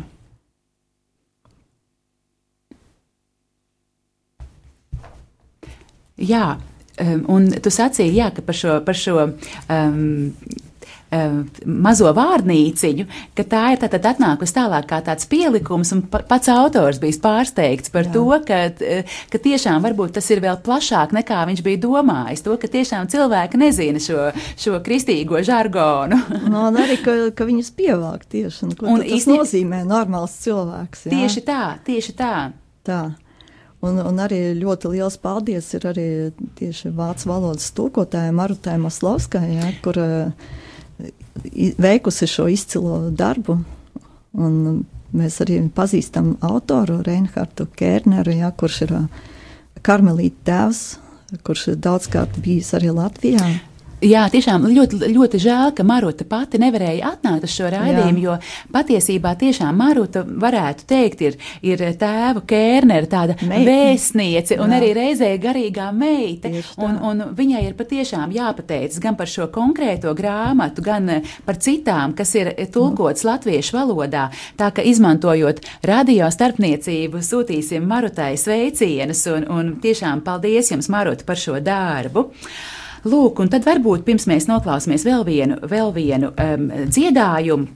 Jā, 6.21 6.45
um, 7.01 7.25
un 7.38 7.49
tu 7.60 7.73
sacīji, 7.73 8.15
jā, 8.19 8.30
ka 8.36 8.45
par 8.45 8.56
šo, 8.56 8.80
par 8.86 8.95
šo 8.95 9.17
um, 9.25 10.06
um, 11.15 11.41
mazo 11.65 12.12
vārnīciņu, 12.15 13.06
ka 13.38 13.45
tā 13.49 13.63
ir 13.73 13.82
tātad 13.82 14.06
atnākusi 14.13 14.56
tālāk 14.56 14.88
kā 14.89 14.99
tāds 15.06 15.28
pielikums, 15.30 15.91
un 15.95 16.04
pats 16.10 16.49
autors 16.51 17.01
bija 17.04 17.19
pārsteigts 17.23 17.91
par 17.93 18.08
Jā. 18.08 18.13
to, 18.15 18.25
ka, 18.47 18.62
ka 19.34 19.41
tiešām 19.41 19.84
varbūt 19.86 20.15
tas 20.17 20.30
ir 20.34 20.41
vēl 20.43 20.60
plašāk 20.65 21.15
nekā 21.15 21.41
viņš 21.51 21.63
bija 21.65 21.82
domājis, 21.86 22.45
to, 22.45 22.56
ka 22.62 22.71
tiešām 22.71 23.10
cilvēki 23.12 23.62
nezina 23.62 24.01
šo, 24.04 24.30
šo 24.60 24.80
kristīgo 24.86 25.41
žargonu. 25.45 26.19
no, 26.51 26.69
un 26.69 26.82
arī, 26.82 26.99
ka, 27.04 27.17
ka 27.36 27.47
viņus 27.47 27.73
pievāk 27.78 28.25
tieši, 28.32 28.63
un 28.69 28.80
ko 28.80 28.89
un 28.95 29.04
tas 29.04 29.19
īsti... 29.19 29.36
nozīmē 29.36 29.84
normāls 29.88 30.39
cilvēks. 30.45 31.08
Jā? 31.10 31.15
Tieši 31.15 31.45
tā, 31.47 31.62
tieši 31.86 32.17
tā. 32.17 32.36
Tā. 32.86 33.04
Un, 33.85 33.99
un 34.01 34.19
arī 34.23 34.39
ļoti 34.57 34.95
liels 34.95 35.17
paldies 35.21 35.67
ir 35.77 35.85
arī 35.91 36.07
tieši 36.57 36.91
vācu 36.95 37.29
valodas 37.29 37.67
tūkotājai 37.77 38.33
Marutai 38.33 38.77
Maslovskai, 38.81 39.45
ja, 39.57 39.69
kur 39.85 39.99
uh, 40.01 40.49
veikusi 41.81 42.29
šo 42.29 42.47
izcilo 42.51 43.11
darbu. 43.11 43.59
Un 44.35 44.83
mēs 45.15 45.37
arī 45.45 45.59
pazīstam 45.75 46.33
autoru 46.43 47.01
Reinhardu 47.05 47.67
Kērneru, 47.77 48.35
ja, 48.39 48.51
kurš 48.57 48.81
ir 48.87 48.95
uh, 48.97 49.23
karmelīta 49.85 50.49
tēvs, 50.49 50.83
kurš 51.45 51.69
ir 51.73 51.79
daudzkārt 51.85 52.39
bijis 52.43 52.73
arī 52.77 52.93
Latvijā. 52.95 53.53
Jā, 54.05 54.25
tiešām 54.29 54.67
ļoti, 54.69 54.99
ļoti 55.09 55.39
žēl, 55.41 55.71
ka 55.77 55.83
Maruta 55.87 56.25
pati 56.29 56.59
nevarēja 56.61 57.15
atnākt 57.15 57.47
uz 57.47 57.53
šo 57.55 57.69
raidījumu, 57.73 58.21
jo 58.21 58.35
patiesībā 58.73 59.31
tiešām 59.41 59.77
Maruta 59.81 60.21
varētu 60.25 60.85
teikt, 60.89 61.23
ir, 61.25 61.37
ir 61.65 61.81
tēva 61.97 62.43
Kērnera 62.45 63.09
tāda 63.09 63.37
Meitne. 63.41 63.63
vēstniece 63.65 64.59
un 64.61 64.73
Jā. 64.73 64.79
arī 64.79 64.91
reizē 64.97 65.31
garīgā 65.41 65.89
meita. 65.95 66.51
Un, 66.77 66.99
un 67.01 67.25
viņai 67.37 67.63
ir 67.65 67.75
patiešām 67.79 68.35
jāpateicas 68.35 69.01
gan 69.01 69.17
par 69.17 69.31
šo 69.31 69.49
konkrēto 69.53 70.13
grāmatu, 70.17 70.85
gan 70.85 71.09
eh, 71.17 71.35
par 71.47 71.57
citām, 71.57 72.13
kas 72.17 72.35
ir 72.37 72.53
tulkots 72.73 73.25
latviešu 73.25 73.79
valodā. 73.79 74.29
Tā 74.59 74.69
ka 74.75 74.85
izmantojot 74.85 75.63
radio 75.87 76.29
starpniecību, 76.31 77.25
sūtīsim 77.25 77.89
Marutai 77.89 78.35
sveicienus 78.37 79.25
un, 79.33 79.49
un 79.49 79.75
tiešām 79.81 80.21
paldies 80.25 80.73
jums, 80.75 80.91
Maruta, 80.93 81.25
par 81.25 81.41
šo 81.41 81.57
darbu. 81.63 82.29
Lūk, 83.05 83.37
un 83.43 83.51
tad 83.53 83.65
varbūt 83.67 84.01
pirms 84.05 84.25
mēs 84.25 84.47
noklausāmies 84.49 85.03
vēl 85.05 85.25
vienu, 85.27 85.59
vēl 85.69 85.91
vienu 85.93 86.31
um, 86.31 86.69
dziedājumu, 86.89 87.67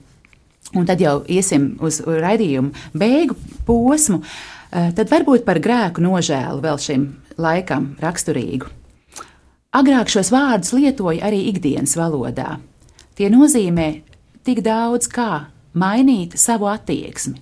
un 0.74 0.88
tad 0.88 1.02
jau 1.02 1.20
iesim 1.30 1.76
uz 1.86 2.00
raidījumu 2.02 2.72
beigu 2.98 3.36
posmu, 3.68 4.18
uh, 4.24 4.90
tad 4.96 5.06
varbūt 5.12 5.46
par 5.46 5.62
grēku 5.62 6.02
nožēlu 6.02 6.64
vēl 6.64 6.82
šim 6.82 7.06
laikam 7.38 7.92
raksturīgu. 8.02 8.66
Agrāk 9.70 10.10
šos 10.10 10.32
vārdus 10.34 10.74
lietoja 10.74 11.28
arī 11.28 11.44
ikdienas 11.52 11.94
valodā. 11.94 12.56
Tie 13.14 13.30
nozīmē 13.30 13.88
tik 14.42 14.64
daudz 14.66 15.06
kā 15.06 15.46
mainīt 15.78 16.34
savu 16.42 16.66
attieksmi. 16.66 17.38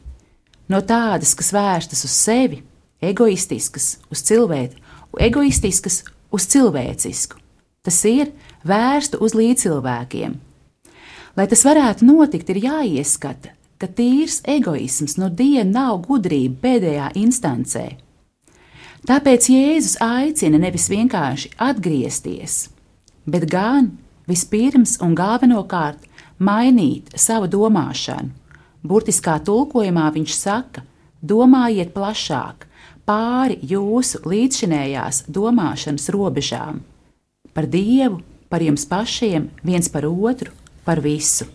No 0.69 0.83
tādas, 0.85 1.33
kas 1.33 1.55
vērstas 1.57 2.05
uz 2.05 2.13
sevi, 2.13 2.61
egoistiskas, 3.01 3.95
uz 4.13 4.21
cilvēku, 4.29 4.77
egoistiskas 5.17 6.03
uz 6.29 6.45
cilvēcisku. 6.53 7.48
Tas 7.89 8.03
ir 8.05 8.35
vērstu 8.69 9.17
uz 9.25 9.33
līdzcilvēkiem. 9.33 10.33
Lai 11.41 11.45
tas 11.49 11.63
varētu 11.65 12.05
notikt, 12.05 12.51
ir 12.53 12.59
jāieskata, 12.61 13.55
ka 13.81 13.87
tīrs 13.89 14.43
egoisms 14.45 15.15
no 15.17 15.31
diena 15.33 15.71
nav 15.71 16.03
gudrība 16.05 16.67
pēdējā 16.67 17.07
instancē. 17.17 17.87
Tāpēc 19.09 19.49
Jēzus 19.55 19.95
aicina 20.05 20.61
nevis 20.61 20.91
vienkārši 20.93 21.55
atgriezties, 21.65 22.59
bet 23.25 23.49
gan 23.49 23.89
vispirms 24.29 24.99
un 25.01 25.17
galvenokārt 25.17 26.05
mainīt 26.37 27.17
savu 27.17 27.49
domāšanu. 27.49 28.35
Burtiskā 28.85 29.39
tulkojumā 29.49 30.11
viņš 30.19 30.37
saka: 30.37 30.85
domājiet 31.25 31.97
plašāk, 31.97 32.69
pāri 33.09 33.57
jūsu 33.73 34.21
līdzšinējās 34.29 35.25
domāšanas 35.33 36.13
robežām 36.13 36.85
par 37.59 37.67
Dievu, 37.67 38.21
par 38.49 38.63
jums 38.63 38.85
pašiem, 38.87 39.49
viens 39.67 39.89
par 39.91 40.05
otru, 40.07 40.53
par 40.87 41.01
visu. 41.03 41.49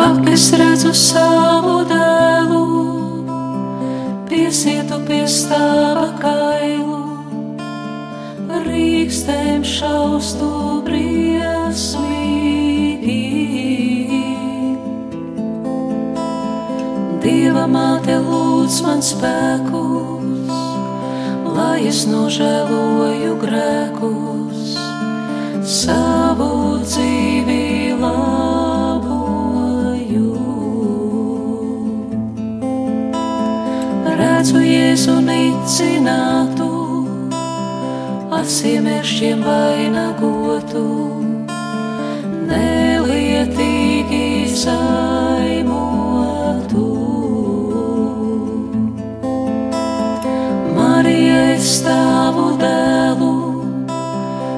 Ak, 0.00 0.24
es 0.32 0.48
redzu 0.56 0.94
savu 0.96 1.84
dēlu, 1.92 2.64
piesietu 4.32 5.04
pie 5.04 5.26
stāva 5.28 6.08
kailu, 6.24 7.04
rīkstēm 8.64 9.60
šaustu 9.76 10.52
briesmīgi. 10.88 12.15
Māte 17.70 18.14
lūdz 18.22 18.76
man 18.84 19.00
spēkus, 19.02 20.50
lai 21.56 21.86
es 21.90 22.04
nožēloju 22.10 23.34
grēkus, 23.42 24.76
savu 25.66 26.78
dzīvi 26.84 27.96
laboju. 28.00 29.02
Redzu 34.20 34.62
Jēzu 34.62 35.18
nicinātu, 35.26 36.70
asiemēršiem 38.40 39.38
vainagotu, 39.50 40.88
nelietīgi 42.48 44.26
zaimotu. 44.54 45.25
Tavu 51.86 52.46
dēlu, 52.60 53.34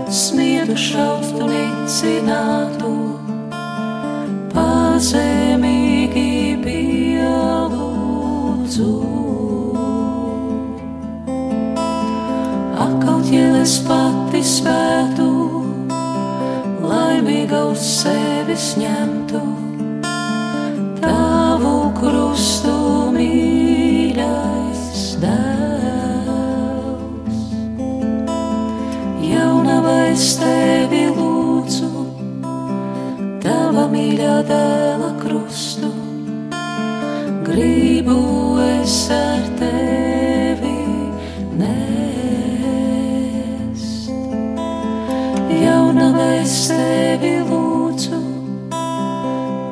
smiedu 0.08 0.76
šaustu 0.80 1.44
nicinātu, 1.50 2.92
pazemīgi 4.54 6.32
pielūdzu. 6.64 7.74
Akaut, 12.86 13.26
ja 13.34 13.48
es 13.60 13.74
pati 13.84 14.40
spētu, 14.56 15.28
laimīga 16.88 17.60
uz 17.74 17.82
sevis 18.00 18.66
ņemtu, 18.80 19.17
mīļā 34.18 34.42
dēla 34.48 35.08
krustu, 35.20 35.88
gribu 37.46 38.16
es 38.58 38.94
ar 39.14 39.44
tevi 39.60 40.72
nest. 41.60 42.18
Jaunava 45.54 46.26
es 46.40 46.56
tevi 46.72 47.46
lūdzu, 47.46 48.18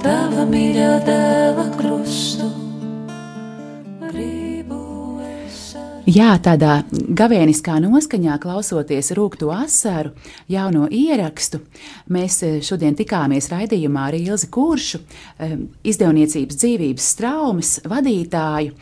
tava 0.06 0.46
mīļā 0.54 0.94
dēla 1.10 1.66
krustu, 1.74 1.85
Jā, 6.16 6.30
tādā 6.40 6.78
gavēniskā 6.88 7.74
noskaņā 7.82 8.38
klausoties 8.40 9.10
rūkto 9.18 9.50
asaru, 9.52 10.14
jauno 10.48 10.86
ierakstu, 10.88 11.58
mēs 12.14 12.38
eh, 12.46 12.54
šodien 12.64 12.94
tikāmies 12.96 13.50
raidījumā 13.52 14.06
ar 14.08 14.16
Ilzi 14.16 14.48
Kuršu, 14.54 15.00
eh, 15.02 15.56
izdevniecības 15.84 16.56
dzīvības 16.62 17.08
traumas 17.18 17.72
vadītāju, 17.84 18.72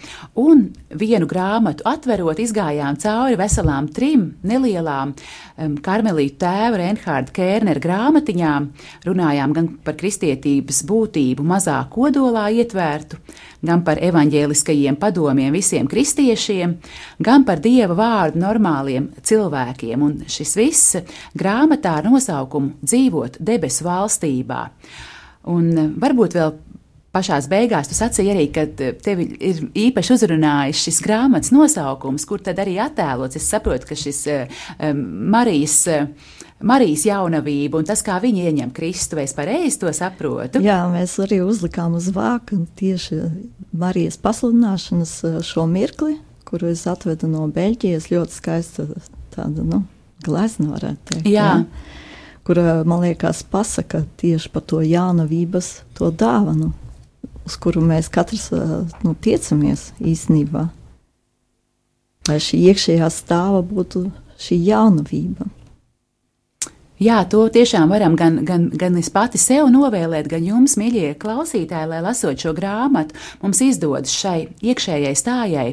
un 0.44 0.68
vienu 1.00 1.26
grāmatu 1.26 1.82
atverot, 1.90 2.38
izgājām 2.44 3.00
cauri 3.02 3.40
veselām 3.40 3.88
trim 3.96 4.28
nelielām 4.46 5.16
karmelītu 5.54 6.38
tēva 6.42 6.78
Reinhārda 6.80 7.34
Kērnera 7.34 7.82
grāmatiņām, 7.82 8.68
runājām 9.06 9.54
gan 9.54 9.68
par 9.86 9.98
kristietības 9.98 10.84
būtību 10.86 11.46
mazā 11.46 11.80
kodolā 11.94 12.48
ietvērtu, 12.60 13.18
gan 13.66 13.84
par 13.86 14.00
evaņģēliskajiem 14.04 14.98
padomiem 15.00 15.54
visiem 15.54 15.88
kristiešiem, 15.90 16.76
gan 17.24 17.46
par 17.48 17.62
dieva 17.64 17.96
vārdu 17.98 18.42
normāliem 18.42 19.10
cilvēkiem. 19.22 20.04
Un 20.04 20.20
šis 20.30 20.54
viss 20.58 21.00
grāmatā 21.36 21.98
ar 22.00 22.10
nosaukumu 22.10 22.78
Dzīvot 22.84 23.40
debesu 23.40 23.86
valstībā. 23.86 24.62
Un 25.52 25.72
eh, 25.72 25.90
varbūt 26.00 26.38
vēl 26.38 26.54
pašā 27.14 27.38
beigās 27.50 27.88
tu 27.88 27.96
sacīji 27.96 28.32
arī, 28.32 28.46
ka 28.54 28.64
tevi 29.04 29.28
ir 29.38 29.62
īpaši 29.86 30.14
uzrunājis 30.16 30.82
šis 30.88 31.00
grāmatas 31.04 31.52
nosaukums, 31.54 32.26
kur 32.28 32.42
tad 32.42 32.58
arī 32.62 32.78
attēlots. 32.82 33.38
Es 33.38 33.50
saprotu, 33.52 33.90
ka 33.90 33.98
šis 33.98 34.24
um, 34.30 35.04
Marijas. 35.34 35.84
Marijas 36.64 37.04
jaunavība 37.04 37.80
un 37.80 37.88
tas, 37.88 38.00
kā 38.04 38.16
viņa 38.22 38.46
ieņem 38.48 38.70
Kristu, 38.74 39.18
vai 39.18 39.26
es 39.28 39.34
pareizi 39.36 39.80
to 39.82 39.90
saprotu? 39.92 40.62
Jā, 40.64 40.78
mēs 40.88 41.18
arī 41.20 41.42
uzlikām 41.44 41.96
uz 41.98 42.08
vāka 42.14 42.56
tieši 42.78 43.20
Marijas 43.76 44.16
pasludināšanas 44.22 45.12
eh, 45.28 45.40
šo 45.44 45.66
mirkli, 45.68 46.16
kuru 46.48 46.70
es 46.72 46.86
atvedu 46.88 47.28
no 47.28 47.44
Beļģijas. 47.52 48.08
Ļoti 48.12 48.36
skaista 48.36 48.86
tāda, 49.34 49.64
nu, 49.66 49.82
glezna 50.24 50.70
varētu 50.72 51.10
teikt. 51.10 51.28
Jā. 51.28 51.50
Kur, 52.44 52.60
man 52.84 53.00
liekas, 53.04 53.42
pasaka 53.48 54.02
tieši 54.20 54.50
par 54.52 54.64
to 54.68 54.80
jaunavības, 54.84 55.68
to 55.96 56.10
dāvanu, 56.12 56.70
uz 57.44 57.56
kuru 57.60 57.84
mēs 57.84 58.08
katrs 58.12 58.48
eh, 58.56 58.72
nu, 59.04 59.12
tiecamies 59.20 59.90
īstenībā. 60.00 60.68
Lai 62.24 62.38
šī 62.40 62.62
iekšējā 62.70 63.10
stāva 63.12 63.60
būtu 63.68 64.06
šī 64.40 64.62
jaunavība. 64.70 65.50
Jā, 67.02 67.24
to 67.26 67.48
tiešām 67.50 67.90
varam 67.90 68.14
gan, 68.14 68.44
gan, 68.46 68.68
gan 68.70 68.94
es 69.00 69.08
pati 69.10 69.38
sev 69.40 69.66
novēlēt, 69.74 70.28
gan 70.30 70.44
jums, 70.46 70.76
mīļie 70.78 71.16
klausītāji, 71.18 71.90
lai 71.90 71.98
lasot 72.04 72.38
šo 72.38 72.54
grāmatu, 72.54 73.18
mums 73.42 73.64
izdodas 73.66 74.14
šai 74.14 74.46
iekšējai 74.62 75.18
stājai 75.18 75.68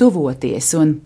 tuvoties. 0.00 0.74
Un, 0.80 0.96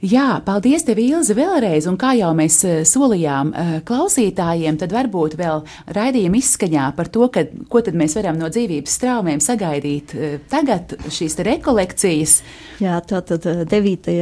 Jā, 0.00 0.38
paldies, 0.40 0.80
tev, 0.88 0.96
Ilze, 0.96 1.34
vēlreiz. 1.36 1.84
Un 1.84 1.98
kā 2.00 2.14
jau 2.16 2.30
mēs 2.32 2.54
eh, 2.64 2.78
solījām 2.88 3.50
eh, 3.52 3.72
klausītājiem, 3.84 4.78
tad 4.80 4.94
varbūt 4.96 5.36
vēl 5.36 5.60
raidījuma 5.92 6.40
izskaņā 6.40 6.86
par 6.96 7.10
to, 7.12 7.26
ka, 7.28 7.44
ko 7.68 7.82
tad 7.84 7.98
mēs 8.00 8.16
varam 8.16 8.40
no 8.40 8.48
dzīvības 8.48 8.96
traumiem 9.02 9.44
sagaidīt 9.44 10.14
eh, 10.16 10.38
tagad, 10.48 10.96
šīs 11.04 11.36
rekolekcijas. 11.44 12.38
Jā, 12.80 12.96
tā 13.04 13.20
tad 13.28 13.44
9. 13.44 14.16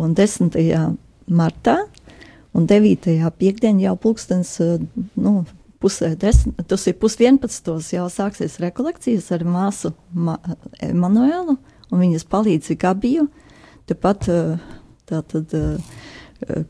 un 0.00 0.16
10. 0.16 0.56
martā 1.28 1.76
un 2.56 2.68
9. 2.68 3.16
piekdienā 3.38 3.86
jau 3.86 3.96
pulkstens, 4.00 4.56
nu, 5.14 5.34
pusē 5.82 6.12
desmit, 6.18 6.60
tas 6.68 6.86
ir 6.86 6.98
pus 7.00 7.16
11. 7.18 7.72
jau 7.96 8.08
sāksies 8.12 8.60
rekolekcijas 8.62 9.32
ar 9.34 9.46
māsu 9.46 9.94
Ma 10.12 10.36
Emanuelu 10.80 11.56
un 11.56 12.04
viņas 12.04 12.28
palīdzi 12.30 12.78
Gabiju. 12.80 13.26
Tepat 13.90 14.28
Tātad 15.12 15.52
uh, 15.58 16.64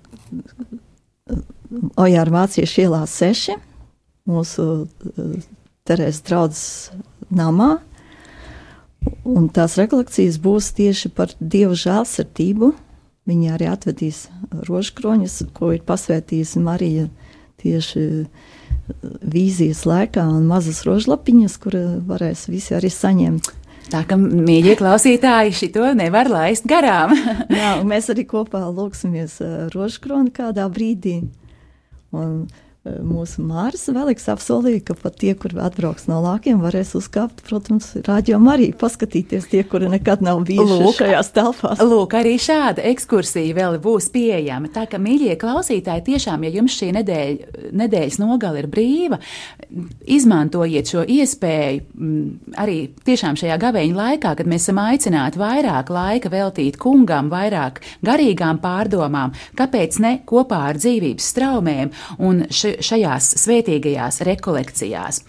Ojāra 2.00 2.34
Vāciešu 2.34 2.86
ielā 2.86 3.04
6, 3.08 3.56
mūsu 4.28 4.66
Terēzes 5.86 6.22
draudzes 6.26 6.66
namā. 7.32 7.76
Un 9.26 9.48
tās 9.50 9.74
rekolekcijas 9.80 10.38
būs 10.42 10.70
tieši 10.78 11.10
par 11.14 11.32
dievu 11.38 11.74
žēlsirdību. 11.78 12.72
Viņa 13.30 13.54
arī 13.54 13.68
atvedīs 13.70 14.24
rožkroņus, 14.66 15.36
ko 15.54 15.70
ir 15.76 15.84
pasvētījusi 15.86 16.62
Marija 16.62 17.06
tieši 17.62 18.02
vīzijas 19.32 19.84
laikā, 19.86 20.24
un 20.26 20.48
mazas 20.50 20.82
rožlapiņas, 20.86 21.58
kur 21.62 21.76
varēs 22.08 22.48
visi 22.50 22.74
arī 22.74 22.90
saņemt. 22.90 23.52
Tā 23.92 24.02
ka, 24.08 24.16
mīļie 24.16 24.74
klausītāji, 24.80 25.54
šito 25.56 25.84
nevar 25.98 26.30
laist 26.32 26.66
garām. 26.70 27.12
Jā, 27.60 27.74
mēs 27.86 28.08
arī 28.12 28.24
kopā 28.28 28.62
lūksimies 28.72 29.38
uh, 29.44 29.54
rožkroni 29.74 30.32
kādā 30.34 30.68
brīdī. 30.72 31.18
Un 32.16 32.46
mūsu 32.82 33.44
Māris 33.46 33.84
Veliks 33.94 34.24
apsolīja, 34.32 34.80
ka 34.88 34.96
pat 34.98 35.14
tie, 35.20 35.32
kur 35.38 35.54
atbrauks 35.62 36.08
no 36.10 36.18
lākiem, 36.24 36.58
varēs 36.64 36.96
uzkāpt, 36.98 37.44
protams, 37.46 37.92
rādījumā 38.02 38.56
arī 38.56 38.68
paskatīties 38.78 39.46
tie, 39.52 39.62
kuri 39.68 39.90
nekad 39.92 40.24
nav 40.26 40.42
bijuši 40.48 40.78
lūk, 40.80 40.96
šajās 40.98 41.30
telpās. 41.36 41.82
Lūk, 41.86 42.16
arī 42.18 42.34
šāda 42.42 42.82
ekskursija 42.90 43.54
vēl 43.58 43.78
būs 43.82 44.10
pieejama. 44.14 44.72
Tā 44.74 44.88
ka, 44.90 44.98
mīļie 45.02 45.36
klausītāji, 45.38 46.06
tiešām, 46.10 46.48
ja 46.48 46.54
jums 46.58 46.78
šī 46.80 46.90
nedēļa, 46.98 47.70
nedēļas 47.84 48.18
nogala 48.22 48.64
ir 48.64 48.70
brīva, 48.72 49.20
izmantojiet 50.06 50.90
šo 50.92 51.02
iespēju 51.08 51.80
mm, 51.94 52.54
arī 52.60 52.76
tiešām 53.06 53.36
šajā 53.40 53.56
gaveņa 53.62 53.96
laikā, 53.96 54.34
kad 54.38 54.48
mēs 54.50 54.66
esam 54.66 54.80
aicināti 54.82 55.40
vairāk 55.40 55.90
laika 55.92 56.30
veltīt 56.32 56.76
kungam, 56.80 57.30
vairāk 57.32 57.80
garīgām 58.04 58.60
pārdomām, 58.62 59.32
kāpēc 59.58 59.98
ne 60.04 60.12
kopā 60.28 60.60
ar 60.70 60.80
dzīvības 60.80 61.28
straumēm 61.34 61.92
un 62.22 62.44
šajās 62.52 63.32
svētīgajās 63.42 64.20
rekolekcijās. 64.28 65.22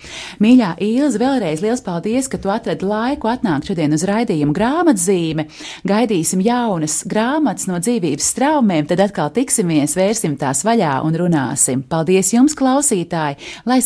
Mīļā 0.43 0.73
Ilze, 0.83 1.21
vēlreiz 1.21 1.63
liels 1.63 1.83
paldies, 1.85 2.29
ka 2.31 2.39
tu 2.41 2.51
atradi 2.53 2.87
laiku 2.87 3.31
atnākt 3.31 3.71
šodien 3.71 3.95
uz 3.95 4.03
raidījumu 4.09 4.55
grāmatzīme. 4.55 5.47
Gaidīsim 5.87 6.43
jaunas 6.43 7.01
grāmatas 7.09 7.69
no 7.69 7.79
dzīvības 7.83 8.29
straumēm, 8.35 8.87
tad 8.89 9.03
atkal 9.07 9.31
tiksimies, 9.33 9.95
vērsim 9.97 10.35
tās 10.41 10.65
vaļā 10.67 10.97
un 11.07 11.17
runāsim. 11.19 11.83
Paldies 11.89 12.33
jums, 12.35 12.57
klausītāji, 12.59 13.39
lai 13.69 13.79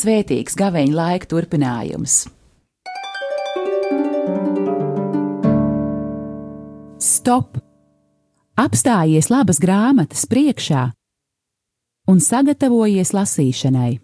svētīgs 0.47 0.55
gaveņa 0.55 0.95
laika 0.95 1.27
turpinājums! 1.27 2.27
Stop! 6.99 7.57
Apstājies 8.57 9.29
labas 9.29 9.60
grāmatas 9.60 10.25
priekšā 10.25 10.93
un 12.10 12.19
sagatavojies 12.19 13.13
lasīšanai. 13.13 13.99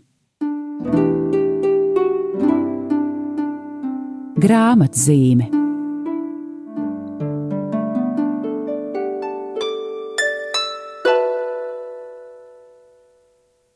Grāmatzīme 4.37 5.62